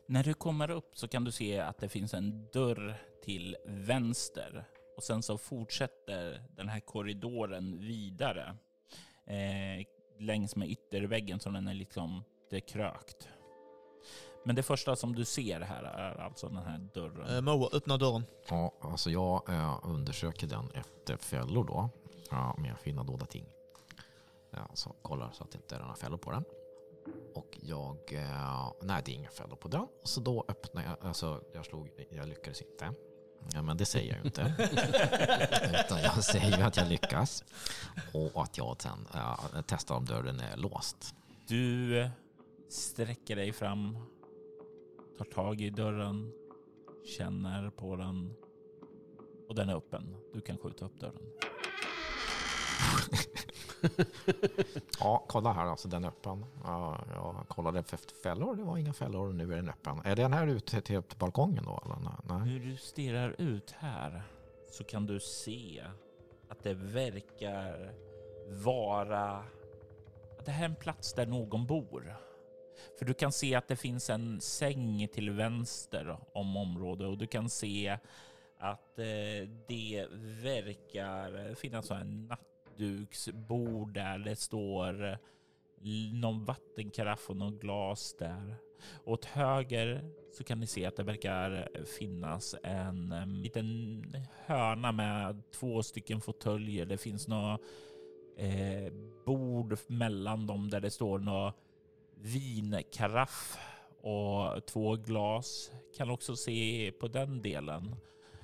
[0.07, 2.95] När du kommer upp så kan du se att det finns en dörr
[3.25, 4.65] till vänster
[4.97, 8.57] och sen så fortsätter den här korridoren vidare
[9.27, 9.87] eh,
[10.19, 13.29] längs med ytterväggen så den är liksom det är krökt.
[14.45, 17.37] Men det första som du ser här är alltså den här dörren.
[17.37, 18.25] Eh, Moa, öppna dörren.
[18.49, 21.91] Ja, alltså jag eh, undersöker den efter fällor då.
[22.31, 23.47] Ja, med fina dolda ting.
[24.51, 26.45] Ja, så kollar så att det inte är några fällor på den.
[27.35, 28.13] Och jag...
[28.13, 29.87] Eh, nej, det är inga fällor på den.
[30.05, 31.09] Så då öppnar jag...
[31.09, 31.91] Alltså, jag slog...
[32.11, 32.95] Jag lyckades inte.
[33.55, 34.55] Ja, men det säger jag ju inte.
[35.87, 37.45] Utan jag säger ju att jag lyckas.
[38.13, 41.15] Och att jag sen eh, testar om dörren är låst.
[41.49, 42.11] Du
[42.71, 43.99] sträcker dig fram,
[45.19, 46.33] tar tag i dörren,
[47.05, 48.35] känner på den
[49.49, 50.17] och den är öppen.
[50.33, 51.27] Du kan skjuta upp dörren.
[55.01, 56.45] Ja, kolla här alltså, den är öppen.
[56.65, 60.01] Ja, jag kollade efter fällor, det var inga fällor och nu är den öppen.
[60.05, 61.83] Är den här ute till balkongen då?
[61.85, 61.97] Eller?
[61.97, 62.49] Nej, Nej.
[62.49, 64.23] Hur du stirrar ut här
[64.71, 65.85] så kan du se
[66.49, 67.95] att det verkar
[68.49, 69.45] vara
[70.39, 72.17] att det här är en plats där någon bor.
[72.99, 77.27] För du kan se att det finns en säng till vänster om området och du
[77.27, 77.99] kan se
[78.59, 80.07] att eh, det
[80.43, 85.17] verkar finnas en nattduksbord där det står eh,
[86.13, 88.55] någon vattenkaraff och något glas där.
[89.05, 91.69] Och åt höger så kan ni se att det verkar
[91.99, 94.05] finnas en eh, liten
[94.47, 96.87] hörna med två stycken fåtöljer.
[96.87, 97.59] Det finns några
[98.37, 98.93] eh,
[99.27, 101.53] bord mellan dem där det står några
[102.23, 103.59] vinkaraff
[104.01, 105.71] och två glas.
[105.97, 107.97] Kan också se på den delen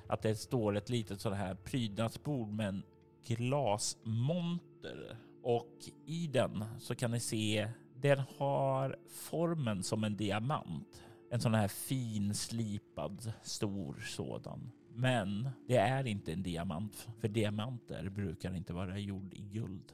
[0.07, 2.83] att det står ett litet sådant här prydnadsbord med en
[3.25, 11.03] glasmonter och i den så kan ni se den har formen som en diamant.
[11.31, 14.71] En sån här finslipad stor sådan.
[14.93, 19.93] Men det är inte en diamant, för diamanter brukar inte vara gjord i guld.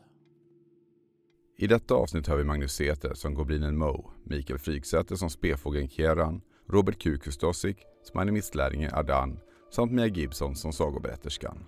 [1.57, 6.41] I detta avsnitt hör vi Magnus Säter som goblinen Mo, Mikael Fryksäter som spefågeln Kieran,
[6.67, 7.17] Robert Q.
[7.17, 9.39] Kustosik som animistlärlingen Adan
[9.71, 11.65] samt Mia Gibson som sagoberätterskan.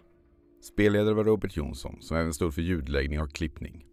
[0.61, 3.85] Spelledare var Robert Jonsson som även stod för ljudläggning och klippning.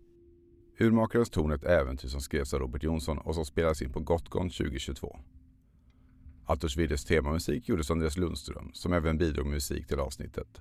[0.79, 4.01] Urmakarens torn är ett äventyr som skrevs av Robert Jonsson och som spelades in på
[4.01, 5.19] Gotgon 2022.
[6.45, 10.61] Altors Viddes temamusik gjordes av Andreas Lundström som även bidrog med musik till avsnittet.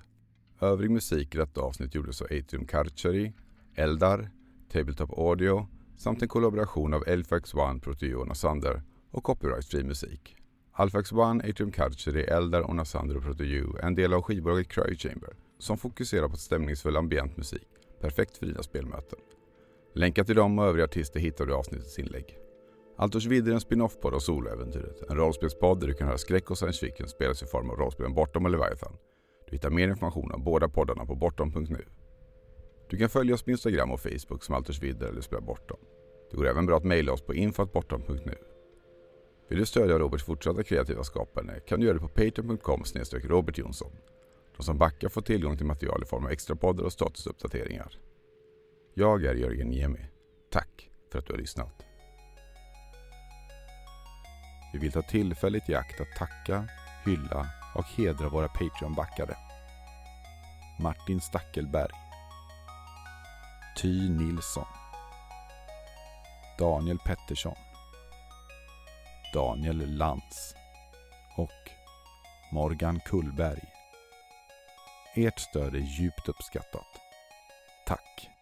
[0.60, 3.32] Övrig musik i detta avsnitt gjordes av Atrium Karcheri,
[3.74, 4.30] Eldar,
[4.74, 5.66] Tabletop Audio
[5.96, 10.36] samt en kollaboration av Elfax One, Proteo och Nasander och copyrightfri musik.
[10.72, 15.30] Alfax One, Atrium Karcheri, Eldar och Nasander och Proteo en del av skivbolaget Cryo Chamber
[15.58, 17.68] som fokuserar på stämningsfull ambient musik,
[18.00, 19.18] perfekt för dina spelmöten.
[19.94, 22.38] Länkar till dem och övriga artister hittar du i avsnittets inlägg.
[22.96, 26.58] Altos Vidder är en spin-off-podd av Soloäventyret, en rollspelspodd där du kan höra skräck och
[26.58, 28.92] science fiction spelas i form av rollspelen Bortom och Leviathan.
[29.46, 31.84] Du hittar mer information om båda poddarna på bortom.nu.
[32.94, 35.76] Du kan följa oss på Instagram och Facebook som Alters Vidder eller Spela Bortom.
[36.30, 38.34] Det går även bra att mejla oss på info.bortom.nu.
[39.48, 42.84] Vill du stödja Roberts fortsatta kreativa skapande kan du göra det på patreon.com
[43.24, 43.92] Robert Jonsson.
[44.56, 47.98] De som backar får tillgång till material i form av extra poddar och statusuppdateringar.
[48.94, 50.06] Jag är Jörgen Niemi.
[50.50, 51.82] Tack för att du har lyssnat.
[54.72, 56.68] Vi vill ta tillfället i akt att tacka,
[57.04, 59.36] hylla och hedra våra Patreon-backare.
[60.80, 62.03] Martin Stackelberg.
[63.76, 64.66] Ty Nilsson.
[66.58, 67.56] Daniel Pettersson.
[69.32, 70.54] Daniel Lantz.
[71.36, 71.70] Och
[72.52, 73.62] Morgan Kullberg.
[75.14, 77.00] Ert stöd är djupt uppskattat.
[77.86, 78.33] Tack!